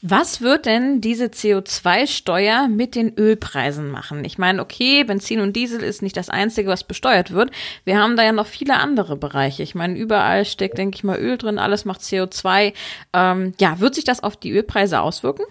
Was 0.00 0.40
wird 0.40 0.66
denn 0.66 1.00
diese 1.00 1.24
CO2-Steuer 1.24 2.68
mit 2.68 2.94
den 2.94 3.18
Ölpreisen 3.18 3.90
machen? 3.90 4.24
Ich 4.24 4.38
meine, 4.38 4.62
okay, 4.62 5.02
Benzin 5.02 5.40
und 5.40 5.56
Diesel 5.56 5.82
ist 5.82 6.02
nicht 6.02 6.16
das 6.16 6.30
Einzige, 6.30 6.70
was 6.70 6.84
besteuert 6.84 7.32
wird. 7.32 7.50
Wir 7.84 7.98
haben 7.98 8.16
da 8.16 8.22
ja 8.22 8.30
noch 8.30 8.46
viele 8.46 8.76
andere 8.76 9.16
Bereiche. 9.16 9.64
Ich 9.64 9.74
meine, 9.74 9.98
überall 9.98 10.44
steckt, 10.44 10.78
denke 10.78 10.94
ich 10.94 11.02
mal, 11.02 11.18
Öl 11.18 11.36
drin, 11.36 11.58
alles 11.58 11.84
macht 11.84 12.02
CO2. 12.02 12.74
Ähm, 13.12 13.54
ja, 13.58 13.80
wird 13.80 13.96
sich 13.96 14.04
das 14.04 14.22
auf 14.22 14.36
die 14.36 14.52
Ölpreise 14.52 15.00
auswirken? 15.00 15.44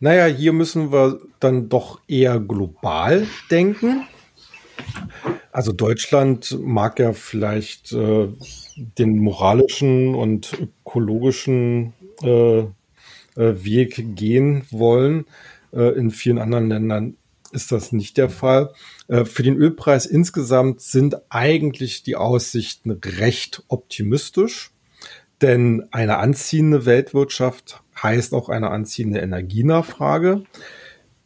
Naja, 0.00 0.24
hier 0.24 0.54
müssen 0.54 0.92
wir 0.92 1.20
dann 1.40 1.68
doch 1.68 2.00
eher 2.08 2.40
global 2.40 3.26
denken. 3.50 4.06
Also 5.52 5.72
Deutschland 5.72 6.58
mag 6.62 6.98
ja 6.98 7.12
vielleicht 7.12 7.92
äh, 7.92 8.28
den 8.76 9.18
moralischen 9.18 10.14
und 10.14 10.54
ökologischen 10.86 11.92
äh, 12.22 12.60
äh, 12.60 13.64
Weg 13.64 14.16
gehen 14.16 14.64
wollen. 14.70 15.24
Äh, 15.72 15.94
in 15.96 16.10
vielen 16.10 16.38
anderen 16.38 16.68
Ländern 16.68 17.16
ist 17.52 17.72
das 17.72 17.92
nicht 17.92 18.16
der 18.16 18.30
Fall. 18.30 18.72
Äh, 19.08 19.24
für 19.24 19.42
den 19.42 19.56
Ölpreis 19.56 20.06
insgesamt 20.06 20.80
sind 20.80 21.16
eigentlich 21.30 22.02
die 22.02 22.16
Aussichten 22.16 22.90
recht 22.90 23.62
optimistisch, 23.68 24.70
denn 25.40 25.88
eine 25.90 26.18
anziehende 26.18 26.86
Weltwirtschaft 26.86 27.82
heißt 28.00 28.32
auch 28.34 28.48
eine 28.48 28.70
anziehende 28.70 29.20
Energienachfrage. 29.20 30.44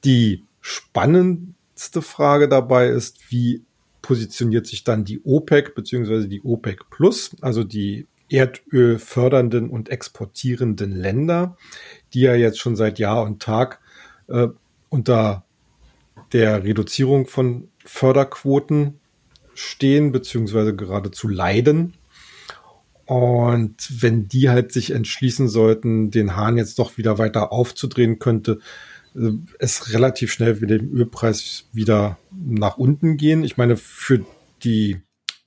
Die 0.05 0.45
spannendste 0.61 2.03
Frage 2.03 2.49
dabei 2.49 2.89
ist, 2.89 3.31
wie 3.31 3.63
positioniert 4.03 4.67
sich 4.67 4.85
dann 4.85 5.05
die 5.05 5.21
OPEC 5.25 5.75
beziehungsweise 5.75 6.29
die 6.29 6.43
OPEC 6.43 6.89
Plus, 6.91 7.37
also 7.41 7.65
die 7.65 8.07
Erdöl 8.29 8.99
fördernden 8.99 9.71
und 9.71 9.89
exportierenden 9.89 10.93
Länder, 10.93 11.57
die 12.13 12.21
ja 12.21 12.35
jetzt 12.35 12.59
schon 12.59 12.77
seit 12.77 12.99
Jahr 12.99 13.23
und 13.23 13.43
Tag 13.43 13.81
äh, 14.29 14.49
unter 14.89 15.45
der 16.33 16.65
Reduzierung 16.65 17.27
von 17.27 17.69
Förderquoten 17.85 19.01
stehen, 19.55 20.13
beziehungsweise 20.13 20.75
geradezu 20.75 21.29
leiden. 21.29 21.95
Und 23.05 24.03
wenn 24.03 24.27
die 24.27 24.51
halt 24.51 24.73
sich 24.73 24.91
entschließen 24.91 25.49
sollten, 25.49 26.11
den 26.11 26.35
Hahn 26.35 26.59
jetzt 26.59 26.79
doch 26.81 26.99
wieder 26.99 27.19
weiter 27.19 27.53
aufzudrehen, 27.53 28.19
könnte 28.19 28.59
äh, 29.15 29.31
es 29.61 29.93
relativ 29.93 30.33
schnell 30.33 30.57
mit 30.57 30.71
dem 30.71 30.93
Ölpreis 30.93 31.69
wieder 31.73 32.19
nach 32.33 32.79
unten 32.79 33.17
gehen. 33.17 33.45
Ich 33.45 33.57
meine, 33.57 33.77
für 33.77 34.25
die 34.65 35.01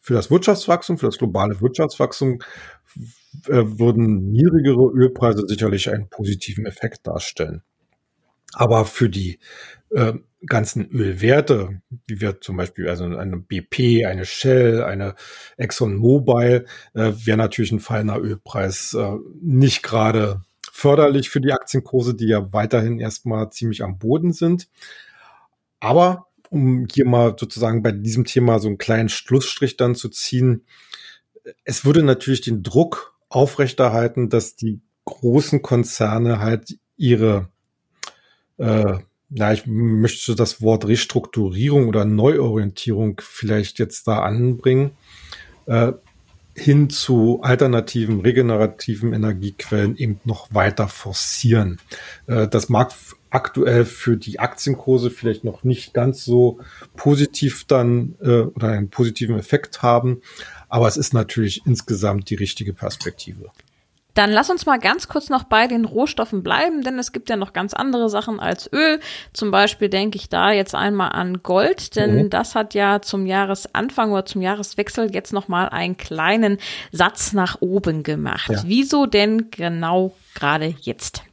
für 0.10 0.16
das 0.16 0.32
Wirtschaftswachstum, 0.32 0.98
für 0.98 1.06
das 1.06 1.20
globale 1.20 1.62
Wirtschaftswachstum 1.62 2.40
äh, 3.46 3.62
würden 3.64 4.32
niedrigere 4.32 4.92
Ölpreise 4.92 5.48
sicherlich 5.48 5.88
einen 5.92 6.10
positiven 6.10 6.66
Effekt 6.66 7.06
darstellen. 7.06 7.62
Aber 8.54 8.86
für 8.86 9.08
die 9.08 9.38
äh, 9.92 10.14
ganzen 10.48 10.90
Ölwerte, 10.90 11.84
wie 12.08 12.22
wir 12.22 12.42
zum 12.42 12.58
Beispiel 12.58 12.90
also 12.90 13.04
eine 13.04 13.38
BP, 13.38 14.08
eine 14.08 14.26
Shell, 14.26 14.82
eine 14.82 15.14
ExxonMobil, 15.58 16.66
äh, 16.96 17.12
wäre 17.24 17.38
natürlich 17.38 17.72
ein 17.72 17.80
fallender 17.80 18.20
Ölpreis 18.20 18.96
äh, 18.96 19.16
nicht 19.44 19.84
gerade 19.84 20.42
förderlich 20.72 21.30
für 21.30 21.40
die 21.40 21.54
Aktienkurse, 21.54 22.16
die 22.16 22.30
ja 22.30 22.52
weiterhin 22.52 22.98
erstmal 22.98 23.52
ziemlich 23.52 23.84
am 23.84 24.00
Boden 24.00 24.34
sind. 24.34 24.70
Aber 25.80 26.29
um 26.50 26.88
hier 26.92 27.06
mal 27.06 27.36
sozusagen 27.38 27.84
bei 27.84 27.92
diesem 27.92 28.26
Thema 28.26 28.60
so 28.60 28.68
einen 28.68 28.78
kleinen 28.78 29.10
Schlussstrich 29.10 29.78
dann 29.78 29.96
zu 29.96 30.10
ziehen, 30.10 30.66
es 31.64 31.86
würde 31.86 32.04
natürlich 32.04 32.42
den 32.42 32.64
Druck 32.64 33.18
aufrechterhalten, 33.30 34.30
dass 34.30 34.56
die 34.56 34.82
großen 35.06 35.62
Konzerne 35.62 36.40
halt 36.40 36.78
ihre, 36.98 37.50
äh, 38.58 39.00
ja, 39.30 39.54
ich 39.54 39.66
möchte 39.68 40.36
das 40.36 40.62
Wort 40.62 40.88
Restrukturierung 40.88 41.88
oder 41.88 42.06
Neuorientierung 42.06 43.22
vielleicht 43.24 43.80
jetzt 43.80 44.08
da 44.08 44.20
anbringen, 44.20 44.92
äh, 45.66 45.94
hin 46.56 46.90
zu 46.90 47.42
alternativen, 47.42 48.22
regenerativen 48.22 49.14
Energiequellen 49.14 49.96
eben 49.96 50.20
noch 50.26 50.54
weiter 50.54 50.88
forcieren. 50.88 51.80
Äh, 52.28 52.48
das 52.48 52.70
mag 52.70 52.94
aktuell 53.30 53.86
für 53.86 54.18
die 54.18 54.40
Aktienkurse 54.40 55.12
vielleicht 55.12 55.44
noch 55.44 55.64
nicht 55.64 55.94
ganz 55.94 56.26
so 56.26 56.60
positiv 56.96 57.66
dann 57.66 58.16
äh, 58.22 58.42
oder 58.42 58.70
einen 58.70 58.90
positiven 58.90 59.38
Effekt 59.38 59.82
haben, 59.82 60.22
aber 60.68 60.88
es 60.88 60.98
ist 60.98 61.14
natürlich 61.14 61.62
insgesamt 61.66 62.30
die 62.30 62.36
richtige 62.36 62.74
Perspektive. 62.74 63.52
Dann 64.20 64.32
lass 64.34 64.50
uns 64.50 64.66
mal 64.66 64.80
ganz 64.80 65.08
kurz 65.08 65.30
noch 65.30 65.46
bei 65.46 65.68
den 65.68 65.86
Rohstoffen 65.86 66.44
bleiben, 66.44 66.82
denn 66.82 67.00
es 67.00 67.14
gibt 67.14 67.30
ja 67.30 67.38
noch 67.38 67.54
ganz 67.54 67.74
andere 67.74 68.10
Sachen 68.10 68.42
als 68.42 68.70
Öl. 68.74 69.00
Zum 69.32 69.50
Beispiel 69.50 69.88
denke 69.88 70.18
ich 70.18 70.28
da 70.28 70.52
jetzt 70.52 70.76
einmal 70.76 71.14
an 71.14 71.42
Gold, 71.42 71.96
denn 71.96 72.24
mhm. 72.24 72.30
das 72.30 72.54
hat 72.54 72.74
ja 72.74 73.02
zum 73.02 73.26
Jahresanfang 73.26 74.12
oder 74.12 74.26
zum 74.26 74.42
Jahreswechsel 74.42 75.16
jetzt 75.16 75.32
noch 75.32 75.48
mal 75.48 75.70
einen 75.70 75.96
kleinen 75.96 76.58
Satz 76.92 77.32
nach 77.32 77.62
oben 77.62 78.04
gemacht. 78.04 78.50
Ja. 78.50 78.62
Wieso 78.66 79.06
denn 79.06 79.52
genau 79.52 80.14
gerade 80.36 80.76
jetzt? 80.82 81.24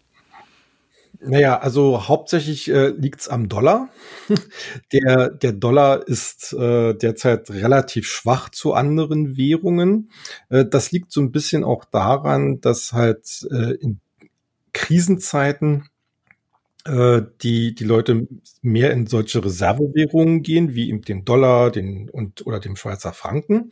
Naja, 1.21 1.59
also 1.59 2.09
hauptsächlich 2.09 2.69
äh, 2.69 2.89
liegt's 2.89 3.29
am 3.29 3.49
Dollar. 3.49 3.89
der, 4.93 5.31
der 5.31 5.53
Dollar 5.53 6.07
ist 6.07 6.53
äh, 6.53 6.95
derzeit 6.95 7.51
relativ 7.51 8.07
schwach 8.07 8.49
zu 8.51 8.75
anderen 8.75 9.37
Währungen. 9.37 10.11
Äh, 10.49 10.65
das 10.65 10.93
liegt 10.93 11.13
so 11.13 11.21
ein 11.21 11.33
bisschen 11.33 11.65
auch 11.65 11.85
daran, 11.85 12.61
dass 12.61 12.93
halt 12.93 13.47
äh, 13.51 13.75
in 13.75 14.01
Krisenzeiten 14.73 15.89
äh, 16.87 17.23
die, 17.43 17.75
die 17.75 17.85
Leute 17.85 18.29
mehr 18.63 18.93
in 18.93 19.07
solche 19.07 19.45
Reservewährungen 19.45 20.43
gehen, 20.43 20.75
wie 20.75 20.89
eben 20.89 21.03
den 21.03 21.25
Dollar 21.25 21.71
den, 21.71 22.09
und, 22.09 22.47
oder 22.47 22.61
dem 22.61 22.77
Schweizer 22.77 23.13
Franken. 23.13 23.71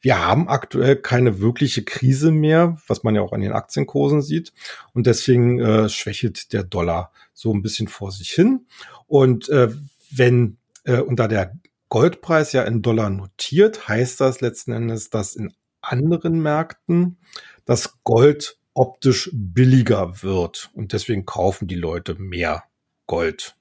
Wir 0.00 0.24
haben 0.24 0.48
aktuell 0.48 0.96
keine 0.96 1.40
wirkliche 1.40 1.82
Krise 1.82 2.30
mehr, 2.30 2.78
was 2.86 3.02
man 3.02 3.14
ja 3.14 3.22
auch 3.22 3.32
an 3.32 3.40
den 3.40 3.52
Aktienkursen 3.52 4.22
sieht. 4.22 4.52
Und 4.92 5.06
deswegen 5.06 5.60
äh, 5.60 5.88
schwächelt 5.88 6.52
der 6.52 6.62
Dollar 6.62 7.12
so 7.32 7.52
ein 7.52 7.62
bisschen 7.62 7.88
vor 7.88 8.12
sich 8.12 8.30
hin. 8.30 8.66
Und 9.06 9.48
äh, 9.48 9.70
wenn, 10.10 10.58
äh, 10.84 11.00
unter 11.00 11.28
der 11.28 11.52
Goldpreis 11.88 12.52
ja 12.52 12.62
in 12.62 12.82
Dollar 12.82 13.10
notiert, 13.10 13.88
heißt 13.88 14.20
das 14.20 14.40
letzten 14.40 14.72
Endes, 14.72 15.10
dass 15.10 15.36
in 15.36 15.52
anderen 15.80 16.40
Märkten 16.40 17.18
das 17.64 18.02
Gold 18.04 18.58
optisch 18.74 19.30
billiger 19.32 20.22
wird. 20.22 20.70
Und 20.74 20.92
deswegen 20.92 21.26
kaufen 21.26 21.68
die 21.68 21.76
Leute 21.76 22.14
mehr 22.14 22.64
Gold. 23.06 23.56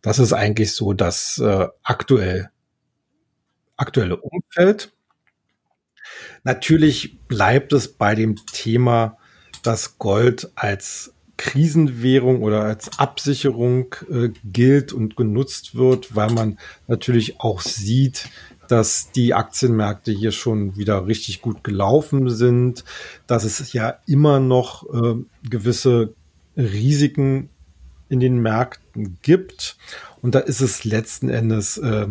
Das 0.00 0.18
ist 0.18 0.32
eigentlich 0.32 0.74
so 0.74 0.92
das 0.92 1.38
äh, 1.38 1.68
aktuell, 1.82 2.50
aktuelle 3.76 4.16
Umfeld. 4.16 4.92
Natürlich 6.44 7.20
bleibt 7.28 7.72
es 7.72 7.92
bei 7.92 8.14
dem 8.14 8.36
Thema, 8.46 9.18
dass 9.62 9.98
Gold 9.98 10.50
als 10.56 11.14
Krisenwährung 11.36 12.42
oder 12.42 12.62
als 12.64 12.98
Absicherung 12.98 13.94
äh, 14.10 14.30
gilt 14.44 14.92
und 14.92 15.16
genutzt 15.16 15.74
wird, 15.74 16.14
weil 16.14 16.30
man 16.30 16.58
natürlich 16.86 17.40
auch 17.40 17.60
sieht, 17.60 18.28
dass 18.72 19.12
die 19.12 19.34
Aktienmärkte 19.34 20.12
hier 20.12 20.32
schon 20.32 20.78
wieder 20.78 21.06
richtig 21.06 21.42
gut 21.42 21.62
gelaufen 21.62 22.30
sind, 22.30 22.84
dass 23.26 23.44
es 23.44 23.74
ja 23.74 23.98
immer 24.06 24.40
noch 24.40 24.88
äh, 24.94 25.16
gewisse 25.46 26.14
Risiken 26.56 27.50
in 28.08 28.18
den 28.18 28.40
Märkten 28.40 29.18
gibt. 29.20 29.76
Und 30.22 30.34
da 30.34 30.38
ist 30.38 30.62
es 30.62 30.84
letzten 30.84 31.28
Endes, 31.28 31.76
äh, 31.76 32.06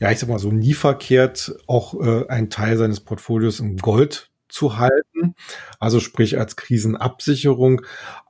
ja, 0.00 0.10
ich 0.10 0.18
sag 0.18 0.28
mal 0.28 0.40
so, 0.40 0.50
nie 0.50 0.74
verkehrt, 0.74 1.54
auch 1.68 1.94
äh, 1.94 2.26
einen 2.26 2.50
Teil 2.50 2.76
seines 2.76 2.98
Portfolios 2.98 3.60
in 3.60 3.76
Gold 3.76 4.30
zu 4.48 4.76
halten. 4.76 5.36
Also 5.78 6.00
sprich 6.00 6.36
als 6.36 6.56
Krisenabsicherung. 6.56 7.82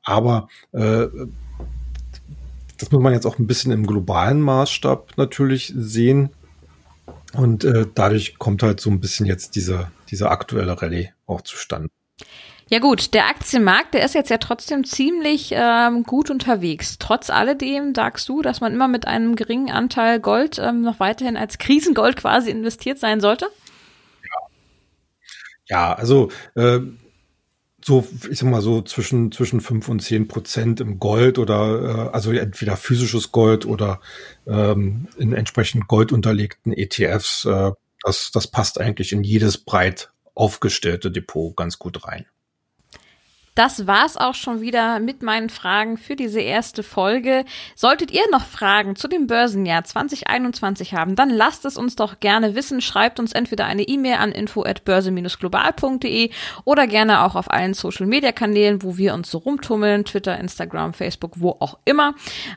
Aber 0.05 0.49
äh, 0.73 1.07
das 2.77 2.91
muss 2.91 3.03
man 3.03 3.15
jetzt 3.15 3.25
auch 3.25 3.39
ein 3.39 3.47
bisschen 3.47 3.73
im 3.73 3.87
globalen 3.87 4.43
Maßstab 4.43 5.17
natürlich 5.17 5.73
sehen. 5.75 6.35
Und 7.35 7.65
äh, 7.65 7.87
dadurch 7.95 8.39
kommt 8.39 8.63
halt 8.63 8.81
so 8.81 8.91
ein 8.91 9.01
bisschen 9.01 9.27
jetzt 9.27 9.55
diese, 9.55 9.91
diese 10.11 10.31
aktuelle 10.31 10.81
Rallye 10.81 11.13
auch 11.27 11.43
zustande. 11.43 11.89
Ja 12.71 12.81
gut, 12.81 13.15
der 13.15 13.29
Aktienmarkt, 13.29 13.95
der 13.95 14.05
ist 14.05 14.15
jetzt 14.15 14.29
ja 14.29 14.37
trotzdem 14.37 14.85
ziemlich 14.85 15.53
ähm, 15.55 16.03
gut 16.03 16.29
unterwegs. 16.29 16.99
Trotz 16.99 17.31
alledem 17.31 17.95
sagst 17.95 18.29
du, 18.29 18.43
dass 18.43 18.61
man 18.61 18.75
immer 18.75 18.89
mit 18.89 19.07
einem 19.07 19.37
geringen 19.37 19.71
Anteil 19.71 20.21
Gold 20.21 20.59
ähm, 20.59 20.83
noch 20.83 21.01
weiterhin 21.01 21.39
als 21.39 21.57
Krisengold 21.57 22.17
quasi 22.17 22.51
investiert 22.51 22.99
sein 22.99 23.21
sollte? 23.21 23.47
Ja, 24.23 24.49
ja 25.67 25.95
also 25.95 26.31
äh, 26.57 26.81
so, 27.85 28.07
ich 28.31 28.39
sag 28.39 28.51
mal 28.51 28.61
so 28.61 28.83
zwischen, 28.83 29.31
zwischen 29.33 29.61
fünf 29.61 29.89
und 29.89 30.01
zehn 30.01 30.29
Prozent 30.29 30.81
im 30.81 30.99
Gold 30.99 31.39
oder 31.39 32.09
äh, 32.09 32.11
also 32.13 32.33
entweder 32.33 32.77
physisches 32.77 33.33
Gold 33.33 33.67
oder 33.67 34.01
ähm, 34.47 35.09
in 35.17 35.33
entsprechend 35.33 35.89
Gold 35.89 36.13
unterlegten 36.13 36.73
ETFs. 36.73 37.45
Äh, 37.45 37.73
das, 38.03 38.31
das 38.33 38.47
passt 38.47 38.81
eigentlich 38.81 39.13
in 39.13 39.23
jedes 39.25 39.59
breit 39.59 40.11
aufgestellte 40.35 41.11
Depot 41.11 41.57
ganz 41.57 41.79
gut 41.79 42.07
rein. 42.07 42.27
Das 43.59 43.87
war's 43.89 44.17
auch 44.17 44.37
schon 44.37 44.61
wieder 44.61 45.01
mit 45.01 45.21
meinen 45.21 45.51
Fragen 45.51 45.97
für 45.97 46.15
diese 46.15 46.41
erste 46.41 46.85
Folge. 46.85 47.45
Solltet 47.75 48.13
ihr 48.13 48.23
noch 48.31 48.47
Fragen 48.47 48.95
zu 48.95 49.09
dem 49.09 49.27
Börsenjahr 49.27 49.83
2021 49.83 50.95
haben, 50.95 51.17
dann 51.17 51.29
lasst 51.29 51.65
es 51.65 51.77
uns 51.77 51.97
doch 51.97 52.21
gerne 52.21 52.55
wissen. 52.55 52.81
Schreibt 52.81 53.19
uns 53.19 53.33
entweder 53.33 53.67
eine 53.67 53.83
E-Mail 53.83 54.19
an 54.19 54.31
info@börse-global.de 54.31 56.31
oder 56.63 56.87
gerne 56.87 57.25
auch 57.25 57.35
auf 57.35 57.51
allen 57.51 57.75
Social 57.75 58.07
Media 58.07 58.31
Kanälen, 58.31 58.85
wo 58.85 58.97
wir 58.97 59.13
uns 59.13 59.29
so 59.29 59.39
rumtummeln, 59.39 60.05
Twitter, 60.05 60.39
Instagram, 60.39 60.95
Facebook, 60.95 61.33
wo 61.41 61.57
auch 61.59 61.79
immer. 61.85 62.15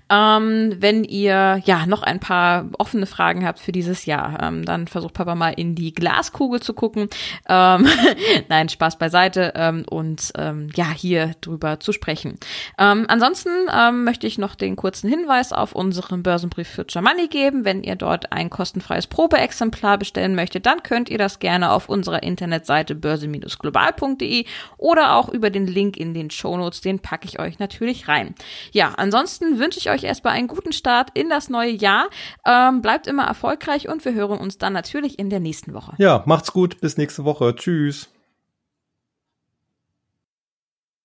Ähm, 0.07 0.75
wenn 0.77 1.03
ihr 1.03 1.63
ja 1.65 1.87
noch 1.87 2.03
ein 2.03 2.19
paar 2.19 2.69
offene 2.77 3.07
Fragen 3.07 3.43
habt 3.43 3.59
für 3.59 3.71
dieses 3.71 4.05
Jahr, 4.05 4.37
ähm, 4.39 4.65
dann 4.65 4.85
versucht 4.85 5.15
Papa 5.15 5.33
mal 5.33 5.53
in 5.53 5.73
die 5.73 5.95
Glaskugel 5.95 6.59
zu 6.59 6.75
gucken. 6.75 7.09
Ähm, 7.49 7.87
Nein, 8.49 8.69
Spaß 8.69 8.99
beiseite. 8.99 9.53
Ähm, 9.55 9.83
und 9.89 10.31
ähm, 10.37 10.69
ja, 10.75 10.90
hier 10.91 11.31
drüber 11.41 11.79
zu 11.79 11.91
sprechen. 11.91 12.37
Ähm, 12.77 13.05
ansonsten 13.07 13.49
ähm, 13.71 14.03
möchte 14.03 14.27
ich 14.27 14.37
noch 14.37 14.55
den 14.55 14.75
kurzen 14.75 15.09
Hinweis 15.09 15.53
auf 15.53 15.73
unseren 15.73 16.23
Börsenbrief 16.23 16.67
für 16.67 16.85
Germany 16.85 17.27
geben. 17.27 17.65
Wenn 17.65 17.83
ihr 17.83 17.95
dort 17.95 18.31
ein 18.31 18.49
kostenfreies 18.49 19.07
Probeexemplar 19.07 19.97
bestellen 19.97 20.35
möchtet, 20.35 20.65
dann 20.65 20.83
könnt 20.83 21.09
ihr 21.09 21.17
das 21.17 21.39
gerne 21.39 21.71
auf 21.71 21.89
unserer 21.89 22.23
Internetseite 22.23 22.95
börse-global.de 22.95 24.45
oder 24.77 25.15
auch 25.15 25.29
über 25.29 25.49
den 25.49 25.67
Link 25.67 25.97
in 25.97 26.13
den 26.13 26.29
Shownotes, 26.29 26.81
den 26.81 26.99
packe 26.99 27.27
ich 27.27 27.39
euch 27.39 27.59
natürlich 27.59 28.07
rein. 28.07 28.35
Ja, 28.71 28.93
ansonsten 28.97 29.59
wünsche 29.59 29.79
ich 29.79 29.89
euch 29.89 30.03
erstmal 30.03 30.33
einen 30.33 30.47
guten 30.47 30.73
Start 30.73 31.09
in 31.13 31.29
das 31.29 31.49
neue 31.49 31.71
Jahr. 31.71 32.09
Ähm, 32.45 32.81
bleibt 32.81 33.07
immer 33.07 33.23
erfolgreich 33.23 33.89
und 33.89 34.03
wir 34.05 34.13
hören 34.13 34.39
uns 34.39 34.57
dann 34.57 34.73
natürlich 34.73 35.19
in 35.19 35.29
der 35.29 35.39
nächsten 35.39 35.73
Woche. 35.73 35.93
Ja, 35.97 36.23
macht's 36.25 36.51
gut, 36.53 36.79
bis 36.81 36.97
nächste 36.97 37.25
Woche. 37.25 37.55
Tschüss. 37.55 38.09